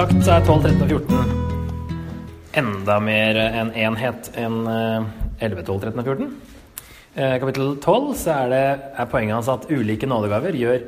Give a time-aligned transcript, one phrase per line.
[0.00, 1.40] sagt så er 12, 13 og 14
[2.56, 5.08] enda mer en enhet enn eh,
[5.44, 6.30] 11, 12, 13 og 14.
[7.20, 8.62] Eh, kapittel 12 så er, det,
[8.96, 10.86] er poenget hans at ulike nådegaver gjør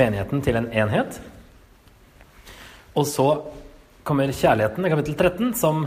[0.00, 1.20] menigheten til en enhet.
[2.96, 3.28] Og så
[4.08, 5.84] kommer kjærligheten i kapittel 13, som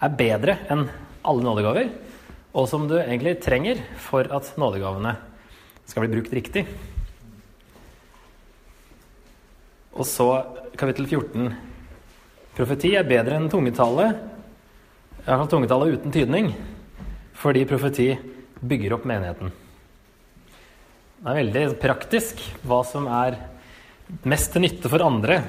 [0.00, 0.88] er bedre enn
[1.20, 1.92] alle nådegaver,
[2.56, 5.18] og som du egentlig trenger for at nådegavene
[5.84, 6.64] skal bli brukt riktig.
[9.92, 10.30] Og så
[10.80, 11.75] kapittel 14.
[12.56, 14.06] Profeti er bedre enn tungetale.
[14.08, 16.46] I hvert fall tungetale uten tydning,
[17.36, 18.06] fordi profeti
[18.64, 19.50] bygger opp menigheten.
[21.20, 23.36] Det er veldig praktisk hva som er
[24.24, 25.42] mest til nytte for andre.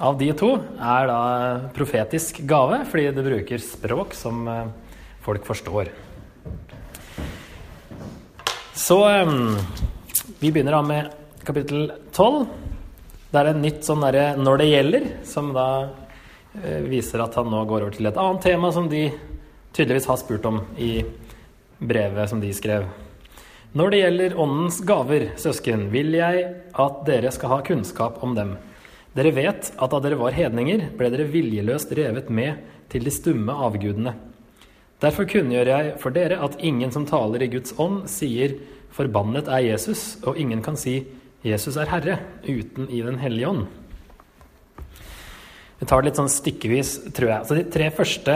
[0.00, 1.20] Av de to er da
[1.76, 4.70] profetisk gave, fordi det bruker språk som eh,
[5.26, 5.90] folk forstår.
[8.72, 9.52] Så um,
[10.40, 11.12] vi begynner da med
[11.44, 12.46] kapittel 12.
[13.32, 16.01] Det er en nytt sånn derre 'når det gjelder', som da eh,
[16.88, 19.06] viser at han nå går over til et annet tema som de
[19.72, 21.04] tydeligvis har spurt om i
[21.80, 22.84] brevet som de skrev.
[23.72, 26.44] Når det gjelder Åndens gaver, søsken, vil jeg
[26.76, 28.58] at dere skal ha kunnskap om dem.
[29.16, 32.60] Dere vet at da dere var hedninger, ble dere viljeløst revet med
[32.92, 34.12] til de stumme avgudene.
[35.00, 38.58] Derfor kunngjør jeg for dere at ingen som taler i Guds ånd, sier
[38.92, 41.06] 'forbannet er Jesus', og ingen kan si
[41.42, 43.66] 'Jesus er Herre' uten i Den hellige ånd.
[45.82, 47.46] Vi tar det litt sånn stykkevis, tror jeg.
[47.48, 48.34] Så de tre første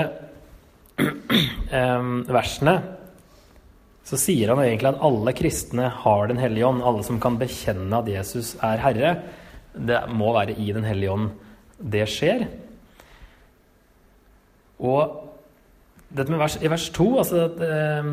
[2.34, 2.72] versene
[4.06, 6.82] så sier han egentlig at alle kristne har Den hellige ånd.
[6.82, 9.12] Alle som kan bekjenne at Jesus er Herre.
[9.78, 11.30] Det må være i Den hellige ånd
[11.78, 12.48] det skjer.
[14.82, 15.14] Og
[16.10, 18.12] dette med vers, i vers 2 altså at, eh,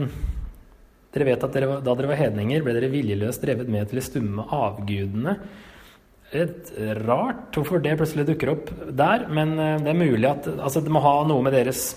[1.13, 4.05] Dere vet at dere, da dere var hedninger, ble dere viljeløst drevet med til de
[4.05, 5.39] stumme avgudene.
[6.33, 6.71] Et
[7.03, 10.93] rart hvorfor det plutselig dukker opp der, men eh, det er mulig at altså, det
[10.93, 11.91] må ha noe med deres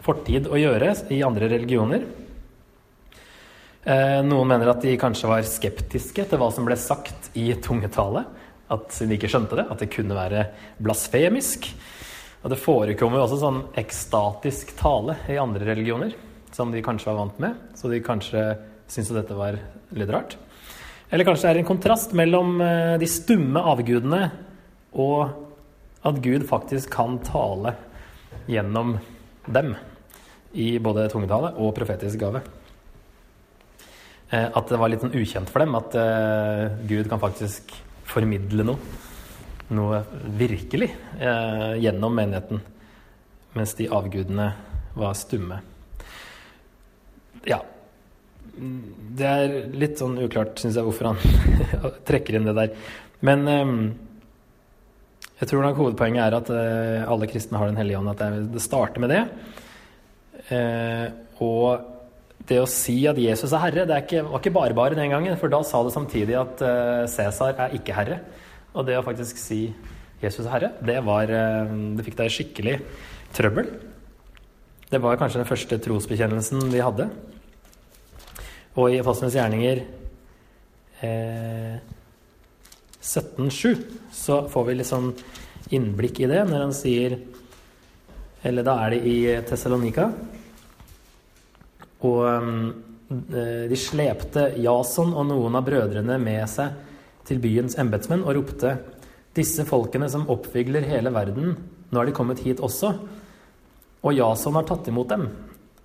[0.00, 2.06] fortid å gjøre i andre religioner.
[3.84, 8.24] Eh, noen mener at de kanskje var skeptiske til hva som ble sagt i tungetale.
[8.70, 10.44] At de ikke skjønte det, at det kunne være
[10.80, 11.68] blasfemisk.
[12.40, 16.14] Og det forekommer jo også sånn ekstatisk tale i andre religioner,
[16.54, 17.58] som de kanskje var vant med.
[17.76, 18.44] Så de kanskje
[18.86, 19.58] syntes at dette var
[19.96, 20.38] litt rart.
[21.10, 24.28] Eller kanskje det er en kontrast mellom eh, de stumme avgudene
[24.94, 25.32] og
[26.06, 27.74] at Gud faktisk kan tale
[28.50, 28.94] gjennom
[29.50, 29.74] dem
[30.54, 32.42] i både tungetale og profetisk gave.
[34.30, 37.74] Eh, at det var litt sånn ukjent for dem at uh, Gud kan faktisk
[38.06, 38.98] formidle noe.
[39.70, 40.00] Noe
[40.34, 40.88] virkelig
[41.78, 42.58] gjennom menigheten.
[43.54, 44.48] Mens de avgudene
[44.98, 45.60] var stumme.
[47.46, 47.60] Ja.
[48.56, 52.74] Det er litt sånn uklart, syns jeg, hvorfor han trekker inn det der.
[53.26, 53.76] Men um,
[55.40, 58.12] jeg tror nok hovedpoenget er at uh, alle kristne har Den hellige ånd.
[58.12, 58.22] At
[58.52, 59.22] det, starter med det.
[61.40, 61.88] og
[62.48, 65.12] det å si at Jesus er herre, det er ikke, var ikke bare bare den
[65.12, 65.36] gangen.
[65.38, 66.64] For da sa det samtidig at
[67.12, 68.22] Cæsar uh, er ikke herre.
[68.74, 69.68] Og det å faktisk si
[70.20, 72.80] Jesus er herre, det, var, uh, det fikk deg skikkelig
[73.36, 73.70] trøbbel.
[74.90, 77.06] Det var kanskje den første trosbekjennelsen vi hadde.
[78.80, 79.82] Og i Apostlenes gjerninger
[81.04, 81.80] eh,
[83.00, 83.82] 17.7
[84.14, 85.10] så får vi litt sånn
[85.76, 87.18] innblikk i det når han sier
[88.46, 90.06] Eller da er det i Tessalonika.
[92.08, 92.22] Og
[93.10, 96.78] de slepte Jason og noen av brødrene med seg
[97.28, 98.78] til byens embetsmenn og ropte:"
[99.36, 101.52] Disse folkene som oppvigler hele verden,
[101.92, 102.94] nå er de kommet hit også.
[104.02, 105.28] Og Jason har tatt imot dem.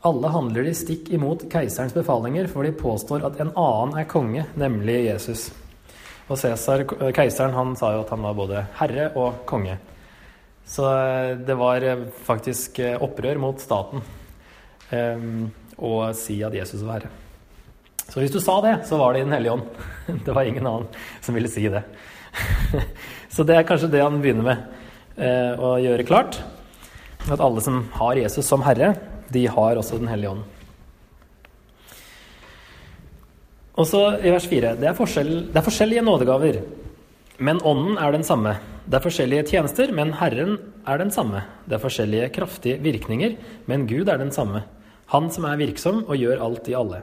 [0.05, 4.45] Alle handler de stikk imot keiserens befalinger, for de påstår at en annen er konge,
[4.59, 5.47] nemlig Jesus.
[6.29, 9.79] Og Cæsar, keiseren, han sa jo at han var både herre og konge.
[10.65, 10.85] Så
[11.45, 11.83] det var
[12.25, 14.01] faktisk opprør mot staten.
[14.91, 17.11] Um, og si at Jesus var Herre.
[18.05, 19.63] Så hvis du sa det, så var det i Den hellige ånd.
[20.25, 20.87] Det var ingen annen
[21.25, 21.81] som ville si det.
[23.33, 24.61] Så det er kanskje det han begynner med
[25.17, 26.37] eh, å gjøre klart.
[27.25, 28.93] At alle som har Jesus som Herre,
[29.33, 30.43] de har også Den hellige ånd.
[33.75, 34.75] Og så i vers 4.
[34.79, 34.95] Det er,
[35.51, 36.61] det er forskjellige nådegaver,
[37.43, 38.55] men ånden er den samme.
[38.85, 40.55] Det er forskjellige tjenester, men Herren
[40.87, 41.41] er den samme.
[41.65, 43.35] Det er forskjellige kraftige virkninger,
[43.65, 44.63] men Gud er den samme.
[45.11, 47.01] Han som er virksom og gjør alt i alle.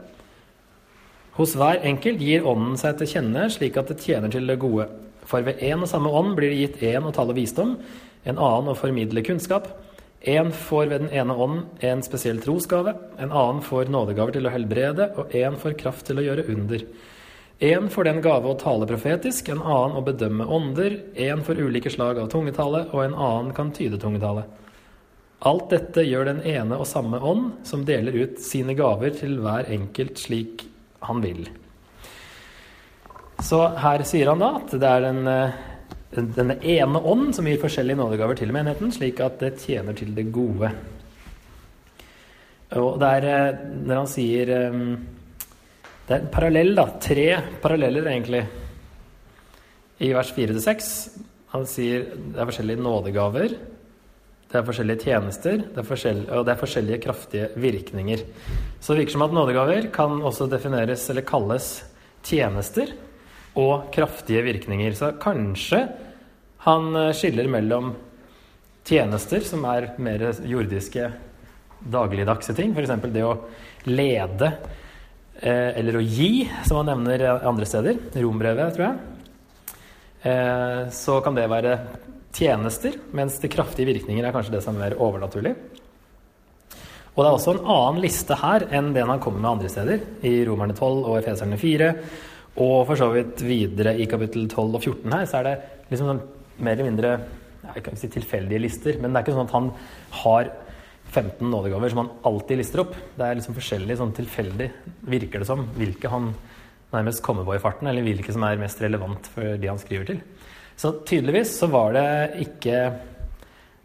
[1.36, 4.88] Hos hver enkelt gir Ånden seg til kjenne slik at det tjener til det gode.
[5.28, 7.76] For ved én og samme ånd blir det gitt én å tale visdom,
[8.24, 9.69] en annen å formidle kunnskap.
[10.22, 14.52] Én får ved den ene ånd en spesiell trosgave, en annen får nådegaver til å
[14.54, 16.84] helbrede, og én får kraft til å gjøre under.
[17.62, 21.90] En får den gave å tale profetisk, en annen å bedømme ånder, en får ulike
[21.90, 24.46] slag av tungetale, og en annen kan tyde tungetale.
[25.42, 29.66] Alt dette gjør den ene og samme ånd, som deler ut sine gaver til hver
[29.74, 30.62] enkelt slik
[31.02, 31.48] han vil.
[33.42, 35.71] Så her sier han da at det er den, den,
[36.12, 40.26] denne ene ånd som gir forskjellige nådegaver til menigheten, slik at det tjener til det
[40.34, 40.68] gode.
[42.76, 46.86] Og det er når han sier Det er en parallell, da.
[47.00, 47.26] Tre
[47.62, 48.42] paralleller, egentlig,
[50.02, 50.88] i vers 4-6.
[51.54, 53.54] Han sier det er forskjellige nådegaver.
[54.52, 58.24] Det er forskjellige tjenester, det er forskjellige, og det er forskjellige kraftige virkninger.
[58.80, 61.70] Så det virker som at nådegaver kan også defineres eller kalles
[62.26, 62.92] tjenester
[63.58, 64.94] og kraftige virkninger.
[64.96, 65.84] Så kanskje
[66.66, 67.93] han eh, skiller mellom
[68.87, 71.10] tjenester, som er mer jordiske,
[71.82, 72.94] dagligdagse ting, f.eks.
[73.10, 73.34] det å
[73.90, 74.52] lede
[75.40, 77.99] eh, eller å gi, som han nevner andre steder.
[78.22, 79.00] Rombrevet, tror jeg.
[80.22, 81.76] Eh, så kan det være
[82.32, 85.56] tjenester, mens de kraftige virkninger er kanskje det som er mer overnaturlig.
[87.12, 90.05] Og det er også en annen liste her enn den han kommer med andre steder,
[90.25, 91.90] i Romerne 12 og Efeserne 4.
[92.60, 95.54] Og for så vidt videre i kapittel 12 og 14 her, så er det
[95.93, 96.25] liksom sånn
[96.62, 97.12] mer eller mindre
[97.62, 99.69] jeg kan si tilfeldige lister, men det er ikke sånn at han
[100.22, 100.50] har
[101.12, 102.96] 15 nådegaver som han alltid lister opp.
[103.16, 104.69] Det er liksom forskjellig, sånn tilfeldig,
[105.12, 106.32] virker det som, hvilke han
[106.93, 110.10] nærmest kommer på i farten, eller hvilke som er mest relevant for de han skriver
[110.10, 110.22] til.
[110.76, 112.06] Så tydeligvis så var det
[112.44, 112.78] ikke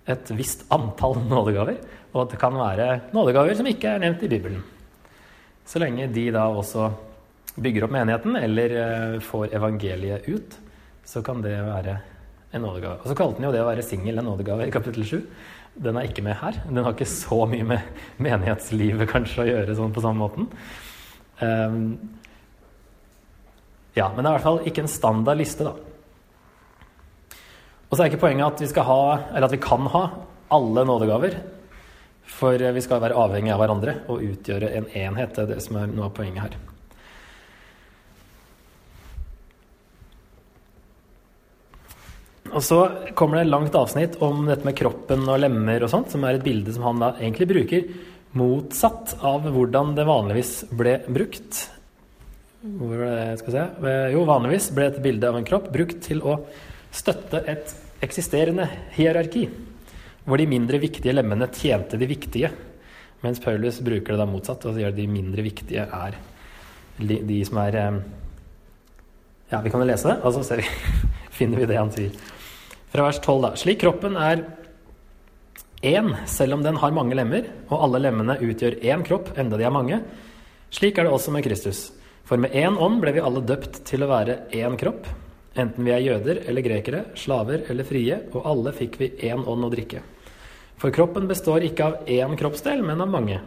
[0.07, 1.79] et visst antall nådegaver,
[2.13, 4.63] og at det kan være nådegaver som ikke er nevnt i Bibelen.
[5.67, 6.89] Så lenge de da også
[7.57, 10.57] bygger opp menigheten eller eh, får evangeliet ut,
[11.07, 11.97] så kan det være
[12.55, 13.01] en nådegave.
[13.01, 15.17] Og så kalte han jo det å være singel en nådegave i kapittel 7.
[15.87, 16.61] Den er ikke med her.
[16.67, 20.47] Den har ikke så mye med menighetslivet kanskje å gjøre sånn på samme måten.
[21.41, 21.81] Um,
[23.97, 25.75] ja, men det er i hvert fall ikke en standard liste, da.
[27.87, 30.03] Og så er ikke poenget at vi skal ha, eller at vi kan ha,
[30.53, 31.37] alle nådegaver.
[32.37, 35.35] For vi skal være avhengig av hverandre og utgjøre en enhet.
[35.35, 36.76] Det er det som er noe av poenget her.
[42.53, 42.79] Og så
[43.17, 46.37] kommer det et langt avsnitt om dette med kroppen og lemmer og sånt, som er
[46.37, 47.89] et bilde som han da egentlig bruker
[48.37, 51.63] motsatt av hvordan det vanligvis ble brukt.
[52.61, 53.03] Hvor
[53.39, 56.39] skal vi se Jo, vanligvis ble et bilde av en kropp brukt til å
[56.93, 57.73] støtte et
[58.03, 59.47] eksisterende hierarki,
[60.27, 62.51] hvor de mindre viktige lemmene tjente de viktige,
[63.23, 66.17] mens Paulus bruker det da motsatt og sier at de mindre viktige er
[66.97, 67.99] de, de som er eh,
[69.51, 70.67] Ja, vi kan jo lese det, og så ser vi,
[71.37, 72.15] finner vi det han sier.
[72.91, 73.51] Fra vers 12, da.
[73.59, 74.43] Slik kroppen er
[75.85, 79.67] én, selv om den har mange lemmer, og alle lemmene utgjør én kropp, enda de
[79.67, 80.01] er mange.
[80.73, 81.91] Slik er det også med Kristus.
[82.27, 85.07] For med én ånd ble vi alle døpt til å være én kropp,
[85.57, 89.67] enten vi er jøder eller grekere, slaver eller frie, og alle fikk vi én ånd
[89.67, 90.01] å drikke.
[90.77, 93.39] For kroppen består ikke av én kroppsdel, men av mange.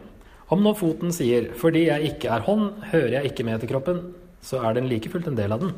[0.50, 4.12] Om nå foten sier 'fordi jeg ikke er hånd, hører jeg ikke med til kroppen',
[4.42, 5.75] så er den like fullt en del av den.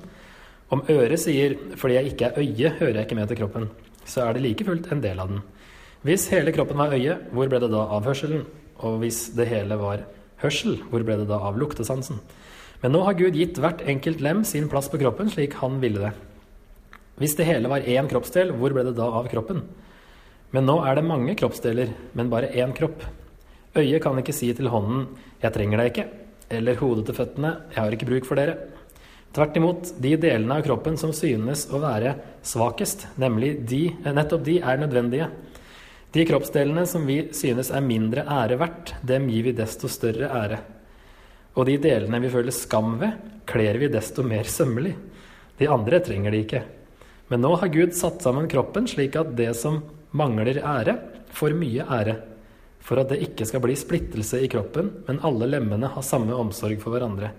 [0.73, 3.69] Om øret sier 'fordi jeg ikke er øye, hører jeg ikke med til kroppen',
[4.05, 5.43] så er det like fullt en del av den.
[6.03, 8.47] Hvis hele kroppen var øye, hvor ble det da av hørselen?
[8.79, 10.01] Og hvis det hele var
[10.39, 12.21] hørsel, hvor ble det da av luktesansen?
[12.83, 16.01] Men nå har Gud gitt hvert enkelt lem sin plass på kroppen slik han ville
[16.01, 16.13] det.
[17.19, 19.63] Hvis det hele var én kroppsdel, hvor ble det da av kroppen?
[20.53, 23.05] Men nå er det mange kroppsdeler, men bare én kropp.
[23.77, 25.07] Øyet kan ikke si til hånden
[25.43, 26.09] 'jeg trenger deg ikke',
[26.51, 28.72] eller hodet til føttene 'jeg har ikke bruk for dere'.
[29.33, 32.13] Tvert imot, de delene av kroppen som synes å være
[32.45, 35.31] svakest, nemlig de, eh, nettopp de, er nødvendige.
[36.13, 40.59] De kroppsdelene som vi synes er mindre ære verdt, dem gir vi desto større ære.
[41.57, 43.13] Og de delene vi føler skam ved,
[43.47, 44.95] kler vi desto mer sømmelig.
[45.59, 46.63] De andre trenger de ikke.
[47.31, 50.99] Men nå har Gud satt sammen kroppen slik at det som mangler ære,
[51.33, 52.19] får mye ære.
[52.85, 56.77] For at det ikke skal bli splittelse i kroppen, men alle lemmene har samme omsorg
[56.83, 57.31] for hverandre.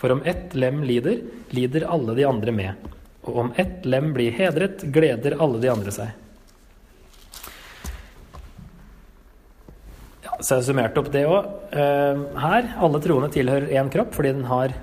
[0.00, 1.20] For om ett lem lider,
[1.54, 2.90] lider alle de andre med.
[3.24, 6.10] Og om ett lem blir hedret, gleder alle de andre seg.
[10.24, 11.48] Ja, så jeg summerte opp det òg.
[11.72, 14.76] Uh, her, alle troende tilhører én kropp fordi, har,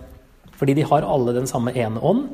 [0.57, 2.31] fordi de har alle den samme ene ånd.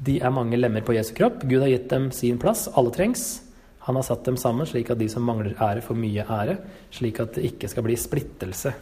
[0.00, 1.42] De er mange lemmer på Jesu kropp.
[1.44, 2.68] Gud har gitt dem sin plass.
[2.72, 3.42] Alle trengs.
[3.84, 6.56] Han har satt dem sammen slik at de som mangler ære, får mye ære.
[6.94, 8.72] Slik at det ikke skal bli splittelse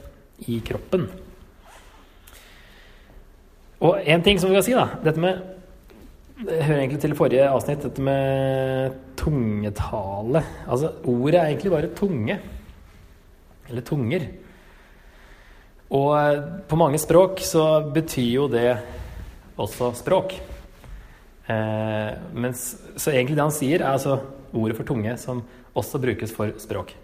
[0.46, 1.08] i kroppen.
[3.78, 5.38] Og en ting som vi kan si, da Dette med
[6.38, 10.44] Det hører egentlig til forrige avsnitt, dette med tungetale.
[10.70, 12.36] Altså, ordet er egentlig bare tunge.
[13.68, 14.28] Eller tunger.
[15.90, 18.68] Og på mange språk så betyr jo det
[19.58, 20.36] også språk.
[21.48, 24.20] Eh, mens, så egentlig det han sier, er altså
[24.52, 25.42] ordet for tunge som
[25.74, 26.94] også brukes for språk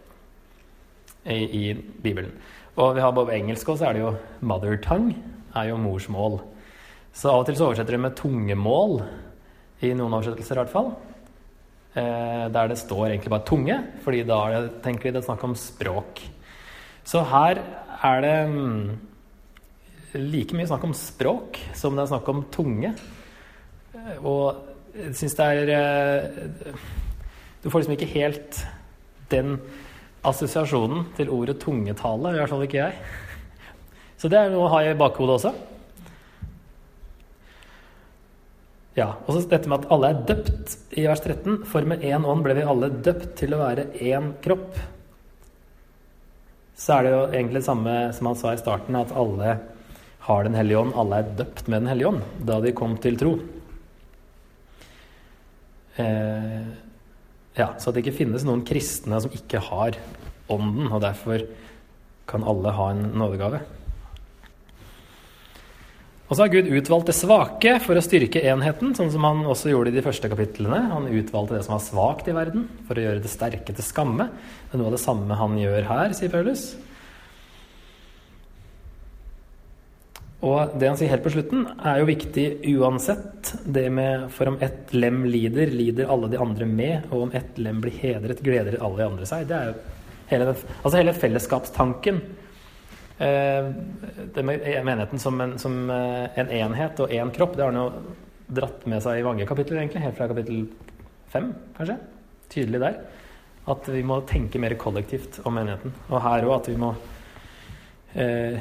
[1.27, 2.31] i, i Bibelen.
[2.77, 5.19] Og vi har både engelsk og så er det jo 'mother tongue',
[5.55, 6.41] er jo morsmål.
[7.15, 9.05] Så av og til så oversetter de med 'tungemål',
[9.85, 10.95] i noen oversettelser i hvert fall.
[11.95, 15.29] Eh, der det står egentlig bare 'tunge', fordi da er det, tenker vi det er
[15.31, 16.23] snakk om språk.
[17.05, 17.63] Så her
[18.03, 18.99] er det mm,
[20.15, 22.95] like mye snakk om språk som det er snakk om tunge.
[23.95, 24.57] Eh, og
[24.95, 26.75] jeg syns det er eh,
[27.63, 28.67] Du får liksom ikke helt
[29.31, 29.61] den
[30.25, 32.99] assosiasjonen til ordet tungetale, i hvert fall ikke jeg.
[34.19, 35.55] Så det er noe å ha i bakhodet også.
[38.95, 41.65] Ja, og så dette med at alle er døpt i vers 13.
[41.67, 44.79] For med én ånd ble vi alle døpt til å være én kropp.
[46.79, 49.59] Så er det jo egentlig det samme som han sa i starten, at alle
[50.25, 50.95] har Den hellige ånd.
[50.97, 53.35] Alle er døpt med Den hellige ånd da de kom til tro.
[56.01, 56.65] Eh,
[57.55, 59.99] ja, så at det ikke finnes noen kristne som ikke har
[60.51, 61.45] ånden, og derfor
[62.31, 63.61] kan alle ha en nådegave.
[66.25, 69.69] Og så har Gud utvalgt det svake for å styrke enheten, sånn som han også
[69.69, 70.79] gjorde i de første kapitlene.
[70.89, 74.31] Han utvalgte det som var svakt i verden, for å gjøre det sterke til skamme.
[74.65, 76.71] Det er noe av det samme han gjør her, sier Paulus.
[80.45, 83.53] Og det han sier helt på slutten, er jo viktig uansett.
[83.65, 87.07] Det med for om ett lem lider, lider alle de andre med.
[87.11, 89.47] Og om ett lem blir hedret, gleder alle de andre seg.
[89.49, 89.77] Det er jo
[90.33, 92.21] hele, altså hele fellesskapstanken.
[93.19, 93.71] Eh,
[94.35, 97.83] det med menigheten som en, som eh, en enhet og én kropp, det har han
[97.83, 98.15] jo
[98.47, 100.03] dratt med seg i mange kapitler, egentlig.
[100.03, 100.65] Helt fra kapittel
[101.31, 101.99] fem, kanskje.
[102.51, 102.99] Tydelig der.
[103.71, 105.95] At vi må tenke mer kollektivt om menigheten.
[106.11, 106.91] Og her òg at vi må
[108.19, 108.59] eh,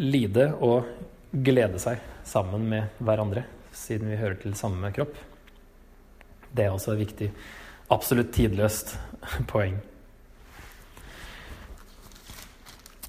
[0.00, 0.88] lide og
[1.32, 3.44] glede seg sammen med hverandre,
[3.74, 5.16] siden vi hører til samme kropp.
[6.52, 7.32] Det er også et viktig,
[7.92, 8.94] absolutt tidløst
[9.52, 9.80] poeng.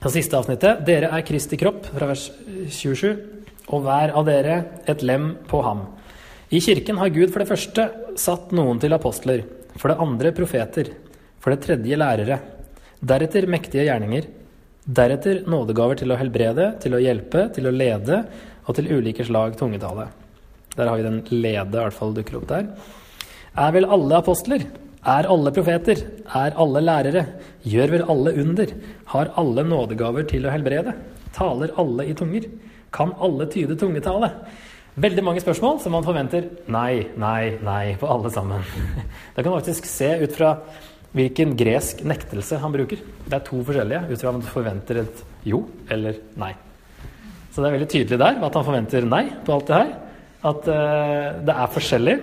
[0.04, 0.84] Det siste avsnittet.
[0.84, 2.28] Dere er Kristi kropp, fra vers
[2.76, 3.10] 27,
[3.72, 4.58] og hver av dere
[4.92, 5.86] et lem på ham.
[6.52, 7.88] I kirken har Gud for det første
[8.20, 9.46] satt noen til apostler,
[9.80, 10.92] for det andre profeter,
[11.40, 12.40] for det tredje lærere,
[13.00, 14.28] deretter mektige gjerninger,
[14.84, 18.18] Deretter nådegaver til å helbrede, til å hjelpe, til å lede
[18.68, 20.10] og til ulike slag tungetale.
[20.76, 22.68] Der har vi den lede, i hvert fall dukker opp der.
[23.56, 24.66] Er vel alle apostler?
[25.04, 26.00] Er alle profeter?
[26.32, 27.26] Er alle lærere?
[27.68, 28.70] Gjør vel alle under?
[29.12, 30.94] Har alle nådegaver til å helbrede?
[31.36, 32.48] Taler alle i tunger?
[32.94, 34.30] Kan alle tyde tungetale?
[34.96, 38.64] Veldig mange spørsmål som man forventer nei, nei, nei på alle sammen.
[39.36, 40.54] Da kan man faktisk se ut fra
[41.14, 43.02] hvilken gresk nektelse han bruker.
[43.26, 46.54] Det er to forskjellige ut fra om du forventer et jo eller nei.
[47.52, 49.92] Så det er veldig tydelig der at han forventer nei på alt det her.
[50.44, 52.16] At uh, det er forskjellig,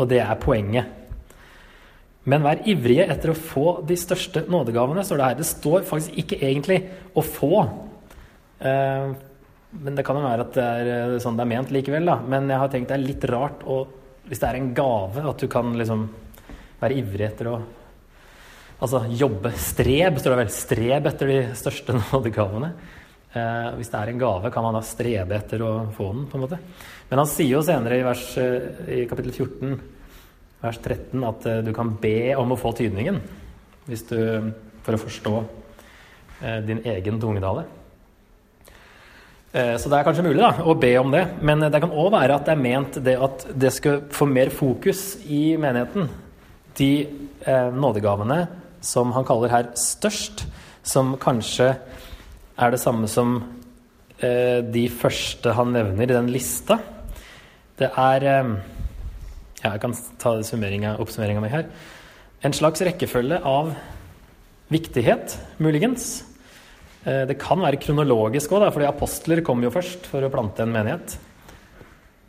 [0.00, 0.96] og det er poenget.
[2.28, 5.38] Men vær ivrige etter å få de største nådegavene, står det her.
[5.38, 6.82] Det står faktisk ikke egentlig
[7.14, 7.68] 'å få'.
[8.60, 9.14] Eh,
[9.80, 12.20] men det kan jo være at det er eh, sånn det er ment likevel, da.
[12.20, 13.86] Men jeg har tenkt det er litt rart å,
[14.28, 16.08] hvis det er en gave, at du kan liksom
[16.80, 17.60] være ivrig etter å
[18.80, 19.52] Altså jobbe.
[19.60, 20.52] Streb, står det vel.
[20.54, 22.70] Streb etter de største nådegavene.
[23.30, 26.38] Eh, hvis det er en gave, kan man da strebe etter å få den, på
[26.38, 26.58] en måte.
[27.10, 29.76] Men han sier jo senere i, vers, eh, i kapittel 14,
[30.60, 33.20] vers 13, at eh, du kan be om å få tydningen
[33.88, 34.18] hvis du,
[34.84, 37.64] for å forstå eh, din egen tungedale.
[39.52, 42.12] Eh, så det er kanskje mulig da, å be om det, men det kan òg
[42.14, 46.10] være at det er ment det at det skal få mer fokus i menigheten
[46.78, 46.92] de
[47.44, 48.44] eh, nådegavene
[48.80, 50.46] som han kaller her størst,
[50.86, 51.74] som kanskje
[52.60, 53.40] er det samme som
[54.20, 56.78] eh, de første han nevner i den lista.
[57.80, 58.54] Det er eh,
[59.60, 61.66] Jeg kan ta oppsummeringa mi her.
[62.40, 63.74] En slags rekkefølge av
[64.72, 66.22] viktighet, muligens.
[67.04, 70.72] Eh, det kan være kronologisk òg, fordi apostler kom jo først for å plante en
[70.72, 71.18] menighet.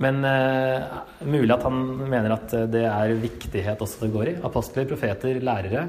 [0.02, 0.84] Men eh,
[1.30, 4.36] mulig at han mener at eh, det er viktighet også det går i.
[4.48, 5.86] Apostler, profeter, lærere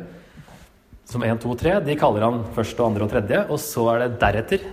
[1.09, 3.43] som 1, 2, 3, de kaller han første, andre og tredje.
[3.51, 4.69] Og så er det deretter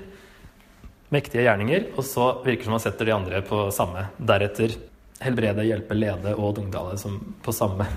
[1.10, 4.06] mektige gjerninger, og så virker det som han setter de andre på samme.
[4.22, 4.78] Deretter
[5.24, 7.88] helbrede, hjelpe, lede og Dungdale som på samme.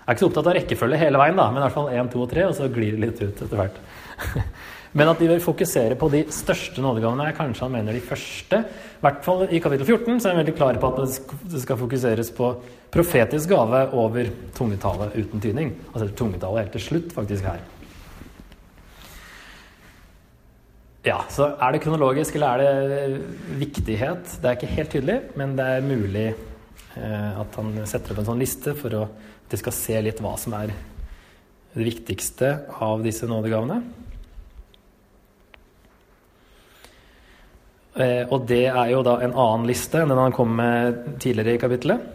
[0.00, 2.12] Jeg er ikke så opptatt av rekkefølge hele veien, da, men i hvert fall 1,
[2.12, 3.80] 2 og 3, og så glir det litt ut etter hvert.
[4.90, 8.58] Men at de vil fokusere på de største nådegavene, er kanskje han mener de første.
[8.58, 11.20] I hvert fall i kapittel 14 så er han veldig klar på at
[11.52, 12.48] det skal fokuseres på
[12.90, 15.76] profetisk gave over tungetallet uten tydning.
[15.92, 17.62] Altså tungetallet helt til slutt, faktisk, her.
[21.06, 24.40] Ja, så er det kronologisk, eller er det viktighet?
[24.42, 26.26] Det er ikke helt tydelig, men det er mulig
[26.96, 30.56] at han setter opp en sånn liste for at de skal se litt hva som
[30.58, 30.72] er
[31.74, 32.50] det viktigste
[32.82, 33.78] av disse nådegavene.
[38.00, 41.56] Eh, og det er jo da en annen liste enn den han kom med tidligere
[41.56, 42.06] i kapittelet.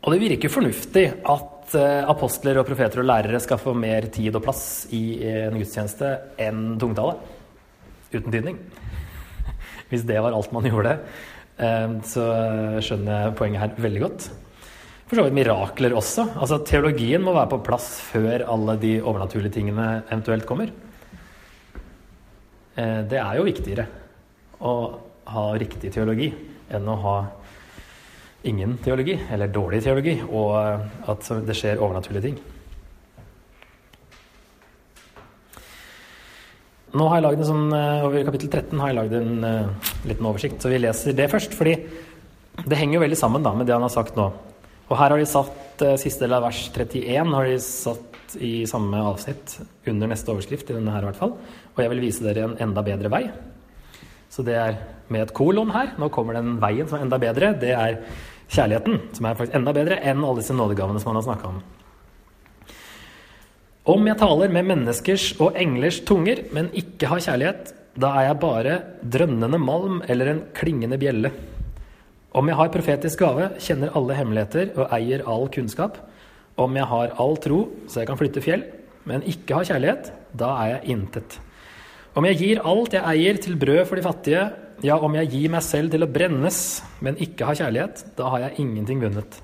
[0.00, 4.36] Og det virker fornuftig at eh, apostler og profeter og lærere skal få mer tid
[4.36, 4.62] og plass
[4.96, 7.16] i en gudstjeneste enn tungtale
[8.12, 8.60] uten tydning.
[9.90, 11.29] Hvis det var alt man gjorde, eh,
[11.60, 12.22] så
[12.80, 14.28] skjønner jeg poenget her veldig godt.
[15.10, 16.28] For så vidt mirakler også.
[16.38, 20.70] Altså Teologien må være på plass før alle de overnaturlige tingene eventuelt kommer.
[22.78, 23.88] Eh, det er jo viktigere
[24.62, 24.74] å
[25.34, 26.30] ha riktig teologi
[26.70, 27.16] enn å ha
[28.46, 30.54] ingen teologi, eller dårlig teologi, og
[31.10, 32.38] at det skjer overnaturlige ting.
[36.90, 37.66] Nå har jeg lagd en sånn,
[38.06, 41.54] Over kapittel 13 har jeg lagd en uh, liten oversikt, så vi leser det først.
[41.54, 41.76] fordi
[42.66, 44.26] det henger jo veldig sammen da, med det han har sagt nå.
[44.90, 48.66] Og her har de satt uh, siste del av vers 31 har de satt i
[48.66, 49.54] samme avsnitt
[49.90, 50.70] under neste overskrift.
[50.70, 51.36] i denne her i hvert fall.
[51.76, 53.22] Og jeg vil vise dere en enda bedre vei.
[54.30, 54.78] Så det er
[55.10, 55.94] med et kolon her.
[55.98, 57.54] Nå kommer den veien som er enda bedre.
[57.54, 58.00] Det er
[58.50, 61.62] kjærligheten, som er faktisk enda bedre enn alle disse nådegavene som han har snakka om.
[63.90, 68.38] Om jeg taler med menneskers og englers tunger, men ikke har kjærlighet, da er jeg
[68.42, 68.76] bare
[69.16, 71.32] drønnende malm eller en klingende bjelle.
[72.36, 75.98] Om jeg har profetisk gave, kjenner alle hemmeligheter og eier all kunnskap.
[76.60, 78.62] Om jeg har all tro, så jeg kan flytte fjell,
[79.10, 81.40] men ikke har kjærlighet, da er jeg intet.
[82.14, 84.48] Om jeg gir alt jeg eier til brød for de fattige,
[84.86, 86.64] ja, om jeg gir meg selv til å brennes,
[87.02, 89.42] men ikke har kjærlighet, da har jeg ingenting vunnet.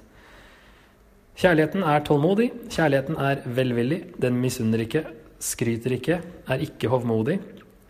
[1.36, 5.02] Kjærligheten er tålmodig, kjærligheten er velvillig, den misunner ikke,
[5.36, 6.16] skryter ikke,
[6.48, 7.36] er ikke hovmodig.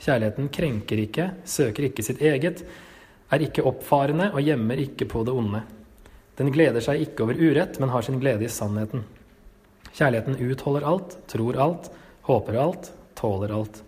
[0.03, 2.65] Kjærligheten krenker ikke, søker ikke sitt eget,
[3.31, 5.61] er ikke oppfarende og gjemmer ikke på det onde.
[6.37, 9.07] Den gleder seg ikke over urett, men har sin glede i sannheten.
[9.95, 11.87] Kjærligheten utholder alt, tror alt,
[12.27, 13.79] håper alt, tåler alt.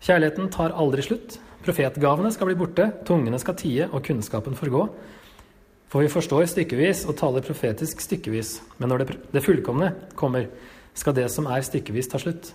[0.00, 1.36] Kjærligheten tar aldri slutt.
[1.68, 4.88] Profetgavene skal bli borte, tungene skal tie og kunnskapen forgå.
[5.92, 8.56] For vi forstår stykkevis og taler profetisk stykkevis.
[8.78, 10.48] Men når det, det fullkomne kommer,
[10.96, 12.50] skal det som er stykkevis, ta slutt.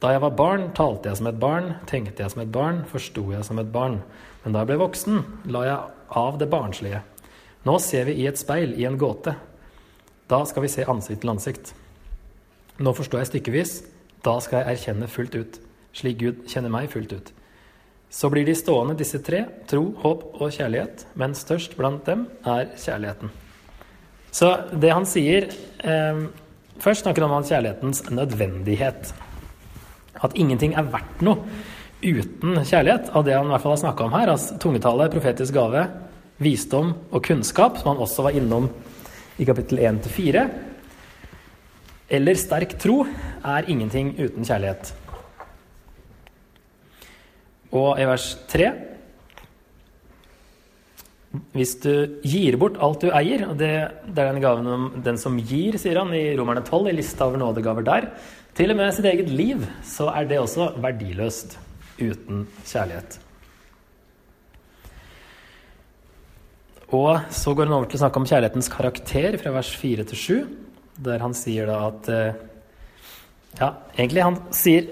[0.00, 3.26] Da jeg var barn, talte jeg som et barn, tenkte jeg som et barn, forsto
[3.34, 3.98] jeg som et barn.
[4.44, 5.18] Men da jeg ble voksen,
[5.52, 7.02] la jeg av det barnslige.
[7.68, 9.34] Nå ser vi i et speil, i en gåte.
[10.30, 11.74] Da skal vi se ansikt til ansikt.
[12.80, 13.74] Nå forstår jeg stykkevis,
[14.24, 15.60] da skal jeg erkjenne fullt ut,
[15.92, 17.32] slik Gud kjenner meg fullt ut.
[18.10, 22.72] Så blir de stående, disse tre, tro, håp og kjærlighet, men størst blant dem er
[22.74, 23.30] kjærligheten.
[24.34, 24.50] Så
[24.82, 25.50] det han sier
[25.82, 26.24] eh,
[26.80, 29.10] Først snakker han om kjærlighetens nødvendighet.
[30.24, 31.42] At ingenting er verdt noe
[32.00, 34.32] uten kjærlighet, av det han i hvert fall har snakka om her.
[34.32, 35.82] Altså tungetale, profetisk gave,
[36.40, 38.70] visdom og kunnskap, som han også var innom
[39.36, 40.46] i kapittel 1-4.
[42.16, 44.94] Eller sterk tro er ingenting uten kjærlighet.
[47.76, 48.70] Og i vers 3
[51.54, 51.92] Hvis du
[52.26, 53.70] gir bort alt du eier, og det,
[54.10, 57.28] det er den gaven om den som gir, sier han i Romerne 12, i lista
[57.28, 58.08] over nådegaver der,
[58.58, 61.54] til og med sitt eget liv, så er det også verdiløst
[62.00, 63.20] uten kjærlighet.
[66.90, 70.22] Og så går han over til å snakke om kjærlighetens karakter fra vers 4 til
[70.24, 70.38] 7,
[71.06, 72.46] der han sier da at eh,
[73.58, 74.84] Ja, egentlig han sier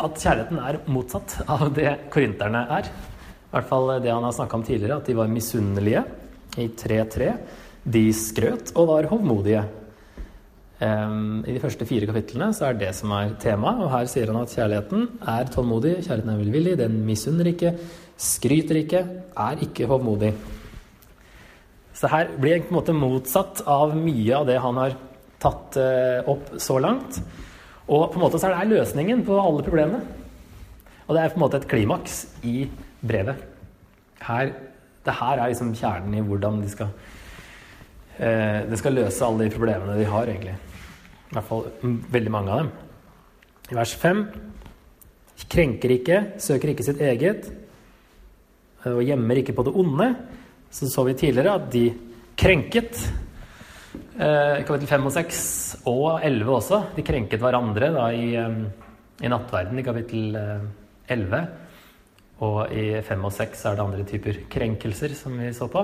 [0.00, 2.88] at kjærligheten er motsatt av det korinterne er.
[2.88, 6.02] I hvert fall det han har snakka om tidligere, at de var misunnelige
[6.58, 7.30] i 3.3.
[7.84, 9.62] De skrøt og var hovmodige.
[10.84, 14.40] I de første fire kapitlene så er det som er temaet, og her sier han
[14.42, 17.76] at kjærligheten er tålmodig, kjærligheten er velvillig, den misunner ikke,
[18.20, 19.04] skryter ikke,
[19.46, 20.34] er ikke hovmodig.
[21.94, 24.96] Så her blir det på en måte motsatt av mye av det han har
[25.44, 27.20] tatt eh, opp så langt.
[27.84, 30.00] Og på en måte så er det løsningen på alle problemene.
[31.04, 32.64] Og det er på en måte et klimaks i
[33.04, 33.42] brevet.
[34.24, 34.54] Her,
[35.04, 36.94] det her er liksom kjernen i hvordan de skal
[38.16, 40.54] eh, Det skal løse alle de problemene de har, egentlig.
[41.28, 41.68] I hvert fall
[42.14, 42.72] veldig mange av dem.
[43.72, 44.24] I vers 5
[45.50, 47.50] krenker ikke, søker ikke sitt eget
[48.88, 50.08] og gjemmer ikke på det onde.
[50.72, 51.84] Så så vi tidligere at de
[52.36, 53.23] krenket Eh,
[54.14, 55.38] kapittel 5 og 6
[55.90, 56.80] og 11 også.
[56.94, 60.36] De krenket hverandre da, i, i, nattverden i kapittel
[61.10, 61.38] 11.
[61.38, 61.46] Eh,
[62.44, 65.82] og i 5 og 6 er det andre typer krenkelser som vi så på.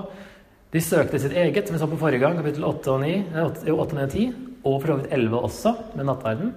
[0.70, 3.74] De søkte sitt eget, som vi så på forrige gang, kapittel 8 og 9, 8,
[3.74, 4.28] 8 og 10.
[4.60, 6.54] Og for så vidt 11 også, med nattverden.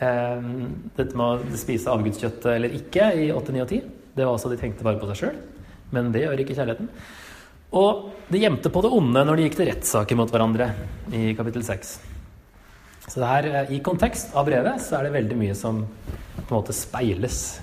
[0.00, 0.48] eh,
[0.96, 3.82] dette med å spise avgudskjøtt eller ikke i 8, 9 og 10.
[4.16, 5.38] Det var også de tenkte bare på seg sjøl,
[5.92, 6.88] men det gjør ikke kjærligheten.
[7.74, 10.68] Og de gjemte på det onde når de gikk til rettssaker mot hverandre
[11.14, 11.96] i kapittel 6.
[13.06, 15.82] Så det her, eh, i kontekst av brevet så er det veldig mye som
[16.36, 17.60] på en måte speiles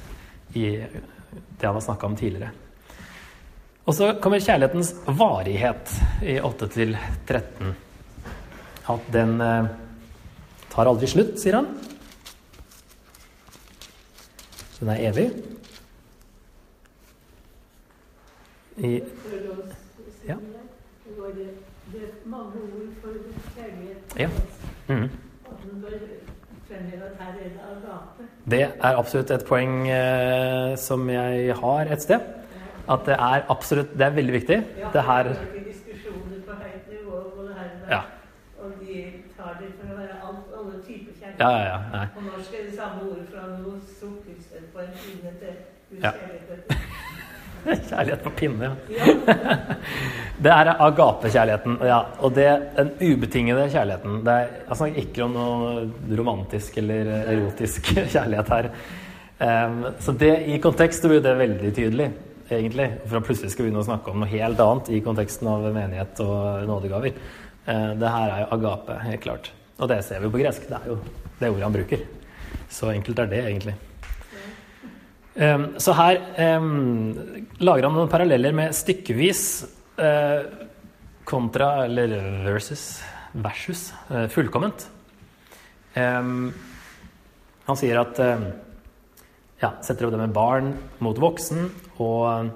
[0.55, 2.51] i det han har snakka om tidligere.
[3.83, 5.91] Og så kommer kjærlighetens varighet
[6.23, 6.95] i 8 til
[7.27, 7.73] 13.
[8.93, 9.71] At den eh,
[10.71, 11.67] tar aldri slutt, sier han.
[14.79, 15.27] Den er evig.
[18.83, 18.95] I
[20.27, 20.35] Ja.
[24.19, 24.29] Ja.
[24.87, 25.09] Mm.
[28.51, 32.19] Det er absolutt et poeng eh, som jeg har et sted.
[32.89, 34.57] At det er absolutt Det er veldig viktig.
[34.93, 35.23] Det her
[37.89, 38.01] Ja.
[38.63, 38.95] Og de
[39.37, 41.39] tar det for å være alt, alle typer kjærlighet.
[41.39, 42.05] Ja, ja, ja.
[42.15, 45.55] På norsk er det samme ordet fra noe sukkerstøt på en kvinne til
[46.03, 46.11] Ja.
[47.89, 48.23] kjærlighet.
[48.23, 49.35] På pinne, ja.
[50.43, 51.77] Det er agapekjærligheten.
[51.87, 54.19] Ja, og det den ubetingede kjærligheten.
[54.25, 58.69] Det er, jeg snakker ikke om noe romantisk eller erotisk kjærlighet her.
[59.43, 62.09] Um, så det, i kontekst blir det veldig tydelig,
[62.49, 62.89] egentlig.
[63.05, 65.69] For å plutselig skal vi begynne å snakke om noe helt annet i konteksten av
[65.69, 67.15] menighet og nådegaver.
[67.67, 69.53] Uh, det her er jo agape, helt klart.
[69.79, 70.67] Og det ser vi på gresk.
[70.69, 70.99] Det er jo
[71.39, 72.05] det ordet han bruker.
[72.73, 73.77] Så enkelt er det, egentlig.
[75.33, 76.19] Så her
[77.57, 79.39] lager han noen paralleller med stykkevis
[79.97, 80.43] eh,
[81.25, 82.13] kontra, eller
[82.45, 82.83] versus,
[83.33, 84.85] versus eh, fullkomment.
[85.95, 88.21] Han sier at
[89.63, 91.65] ja, setter opp det med barn mot voksen
[92.03, 92.49] og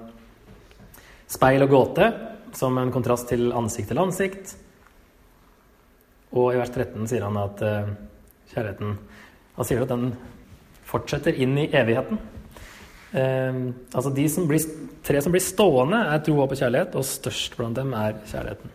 [1.30, 2.08] speil og gåte
[2.56, 4.54] som en kontrast til ansikt til ansikt.
[6.36, 7.92] Og i vers 13 sier han at eh,
[8.52, 8.98] kjærligheten
[9.58, 10.10] Han sier at den
[10.86, 12.20] fortsetter inn i evigheten.
[13.12, 13.60] Eh,
[13.92, 14.64] altså de som blir,
[15.06, 18.74] tre som blir stående, er tro, håp og kjærlighet, og størst blant dem er kjærligheten.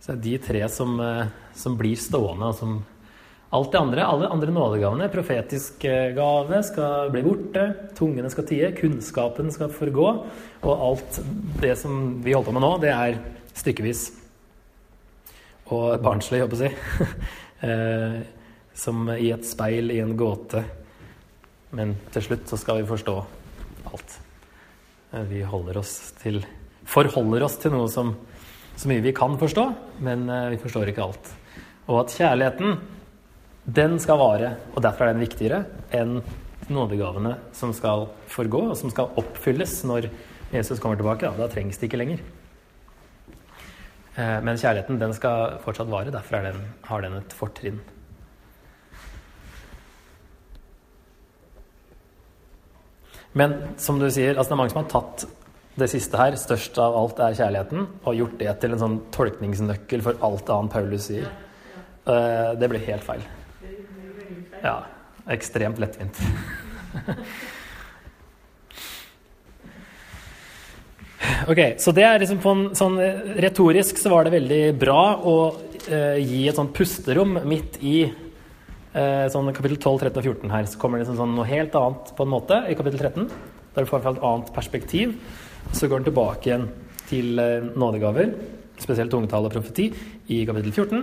[0.00, 2.82] Så det er de tre som, eh, som blir stående, og som
[3.54, 8.72] Alt det andre, alle andre nådegavene, profetisk eh, gave, skal bli borte, tungene skal tie,
[8.74, 10.06] kunnskapen skal forgå,
[10.64, 11.20] og alt
[11.62, 13.20] det som vi holder på med nå, det er
[13.54, 14.08] stykkevis.
[15.70, 17.22] Og barnslig, holdt jeg å si.
[17.64, 18.16] Eh,
[18.76, 20.60] som i et speil i en gåte.
[21.72, 23.14] Men til slutt så skal vi forstå
[23.92, 24.18] alt.
[25.12, 26.44] Eh, Vi holder oss til
[26.84, 28.10] Forholder oss til noe som
[28.76, 29.62] så mye vi kan forstå,
[30.04, 31.30] men eh, vi forstår ikke alt.
[31.88, 32.78] Og at kjærligheten,
[33.64, 35.62] den skal vare, og derfor er den viktigere
[35.96, 36.18] enn
[36.68, 40.10] nådegavene som skal forgå, og som skal oppfylles når
[40.52, 41.24] Jesus kommer tilbake.
[41.24, 42.20] Da, da trengs det ikke lenger.
[44.16, 47.80] Eh, Men kjærligheten den skal fortsatt vare, derfor er den, har den et fortrinn.
[53.34, 55.24] Men som du sier, altså det er mange som har tatt
[55.74, 60.02] det siste her, størst av alt er kjærligheten, og gjort det til en sånn tolkningsnøkkel
[60.06, 61.26] for alt annet Paulus sier.
[62.06, 63.22] Eh, Det blir helt feil.
[64.62, 64.86] Ja,
[65.34, 66.14] ekstremt lettvint.
[71.50, 75.18] ok, så det er liksom på en sånn eh, Retorisk så var det veldig bra
[75.18, 78.12] å eh, gi et sånt pusterom midt i
[78.94, 80.66] sånn kapittel 12, 13 og 14 her.
[80.70, 83.26] Så kommer det liksom sånn noe helt annet på en måte i kapittel 13.
[83.74, 85.16] Der du får et annet perspektiv.
[85.74, 86.68] Så går den tilbake igjen
[87.08, 88.30] til eh, nådegaver,
[88.80, 89.88] spesielt tungetall og profeti,
[90.32, 91.02] i kapittel 14.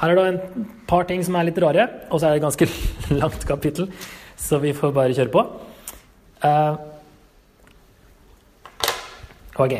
[0.00, 2.46] Her er det en par ting som er litt rare, og så er det et
[2.46, 2.68] ganske
[3.22, 3.90] langt kapittel,
[4.36, 5.44] så vi får bare kjøre på.
[6.42, 6.72] Eh,
[9.66, 9.76] ok,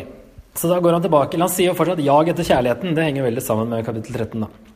[0.58, 1.40] så da går han tilbake.
[1.40, 2.94] Han sier jo fortsatt 'jag etter kjærligheten'.
[2.94, 4.40] Det henger veldig sammen med kapittel 13.
[4.40, 4.71] da.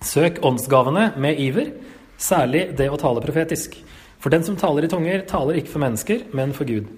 [0.00, 1.74] Søk åndsgavene med iver,
[2.16, 3.76] særlig det å tale profetisk.
[4.20, 6.88] For den som taler i tunger, taler ikke for mennesker, men for Gud.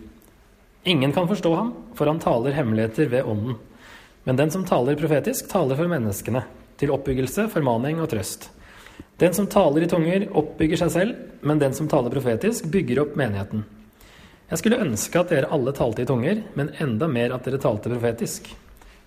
[0.86, 3.58] Ingen kan forstå ham, for han taler hemmeligheter ved ånden.
[4.22, 6.44] Men den som taler profetisk, taler for menneskene,
[6.78, 8.48] til oppbyggelse, formaning og trøst.
[9.18, 13.18] Den som taler i tunger, oppbygger seg selv, men den som taler profetisk, bygger opp
[13.18, 13.66] menigheten.
[14.50, 17.90] Jeg skulle ønske at dere alle talte i tunger, men enda mer at dere talte
[17.90, 18.50] profetisk.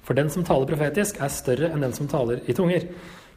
[0.03, 2.87] For den som taler profetisk, er større enn den som taler i tunger.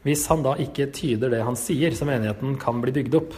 [0.05, 3.35] Hvis han da ikke tyder det han sier, så menigheten kan bli bygd opp.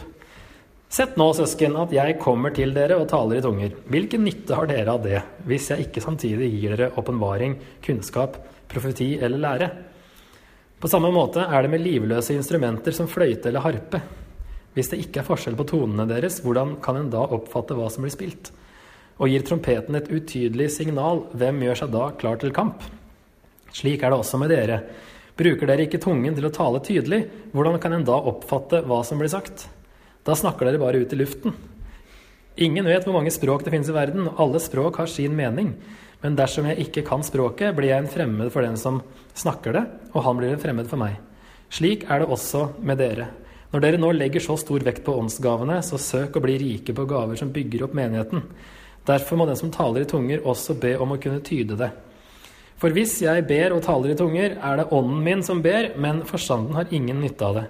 [0.92, 3.72] Sett nå, søsken, at jeg kommer til dere og taler i tunger.
[3.88, 8.36] Hvilken nytte har dere av det, hvis jeg ikke samtidig gir dere åpenbaring, kunnskap,
[8.68, 9.70] profeti eller lære?
[10.82, 14.02] På samme måte er det med livløse instrumenter som fløyte eller harpe.
[14.76, 18.04] Hvis det ikke er forskjell på tonene deres, hvordan kan en da oppfatte hva som
[18.04, 18.50] blir spilt?
[19.20, 22.84] Og gir trompeten et utydelig signal, hvem gjør seg da klar til kamp?
[23.72, 24.82] Slik er det også med dere.
[25.38, 27.22] Bruker dere ikke tungen til å tale tydelig,
[27.54, 29.66] hvordan kan en da oppfatte hva som blir sagt?
[30.26, 31.54] Da snakker dere bare ut i luften.
[32.60, 35.72] Ingen vet hvor mange språk det finnes i verden, og alle språk har sin mening.
[36.22, 39.00] Men dersom jeg ikke kan språket, blir jeg en fremmed for den som
[39.34, 41.16] snakker det, og han blir en fremmed for meg.
[41.72, 43.30] Slik er det også med dere.
[43.72, 47.08] Når dere nå legger så stor vekt på åndsgavene, så søk å bli rike på
[47.08, 48.44] gaver som bygger opp menigheten.
[49.08, 51.88] Derfor må den som taler i tunger, også be om å kunne tyde det.
[52.82, 56.24] For hvis jeg ber og taler i tunger, er det ånden min som ber, men
[56.26, 57.68] forstanden har ingen nytte av det.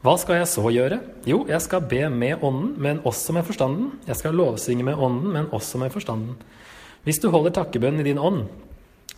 [0.00, 0.96] Hva skal jeg så gjøre?
[1.28, 3.90] Jo, jeg skal be med ånden, men også med forstanden.
[4.08, 6.38] Jeg skal lovsynge med ånden, men også med forstanden.
[7.04, 8.46] Hvis du holder takkebønn i din ånd,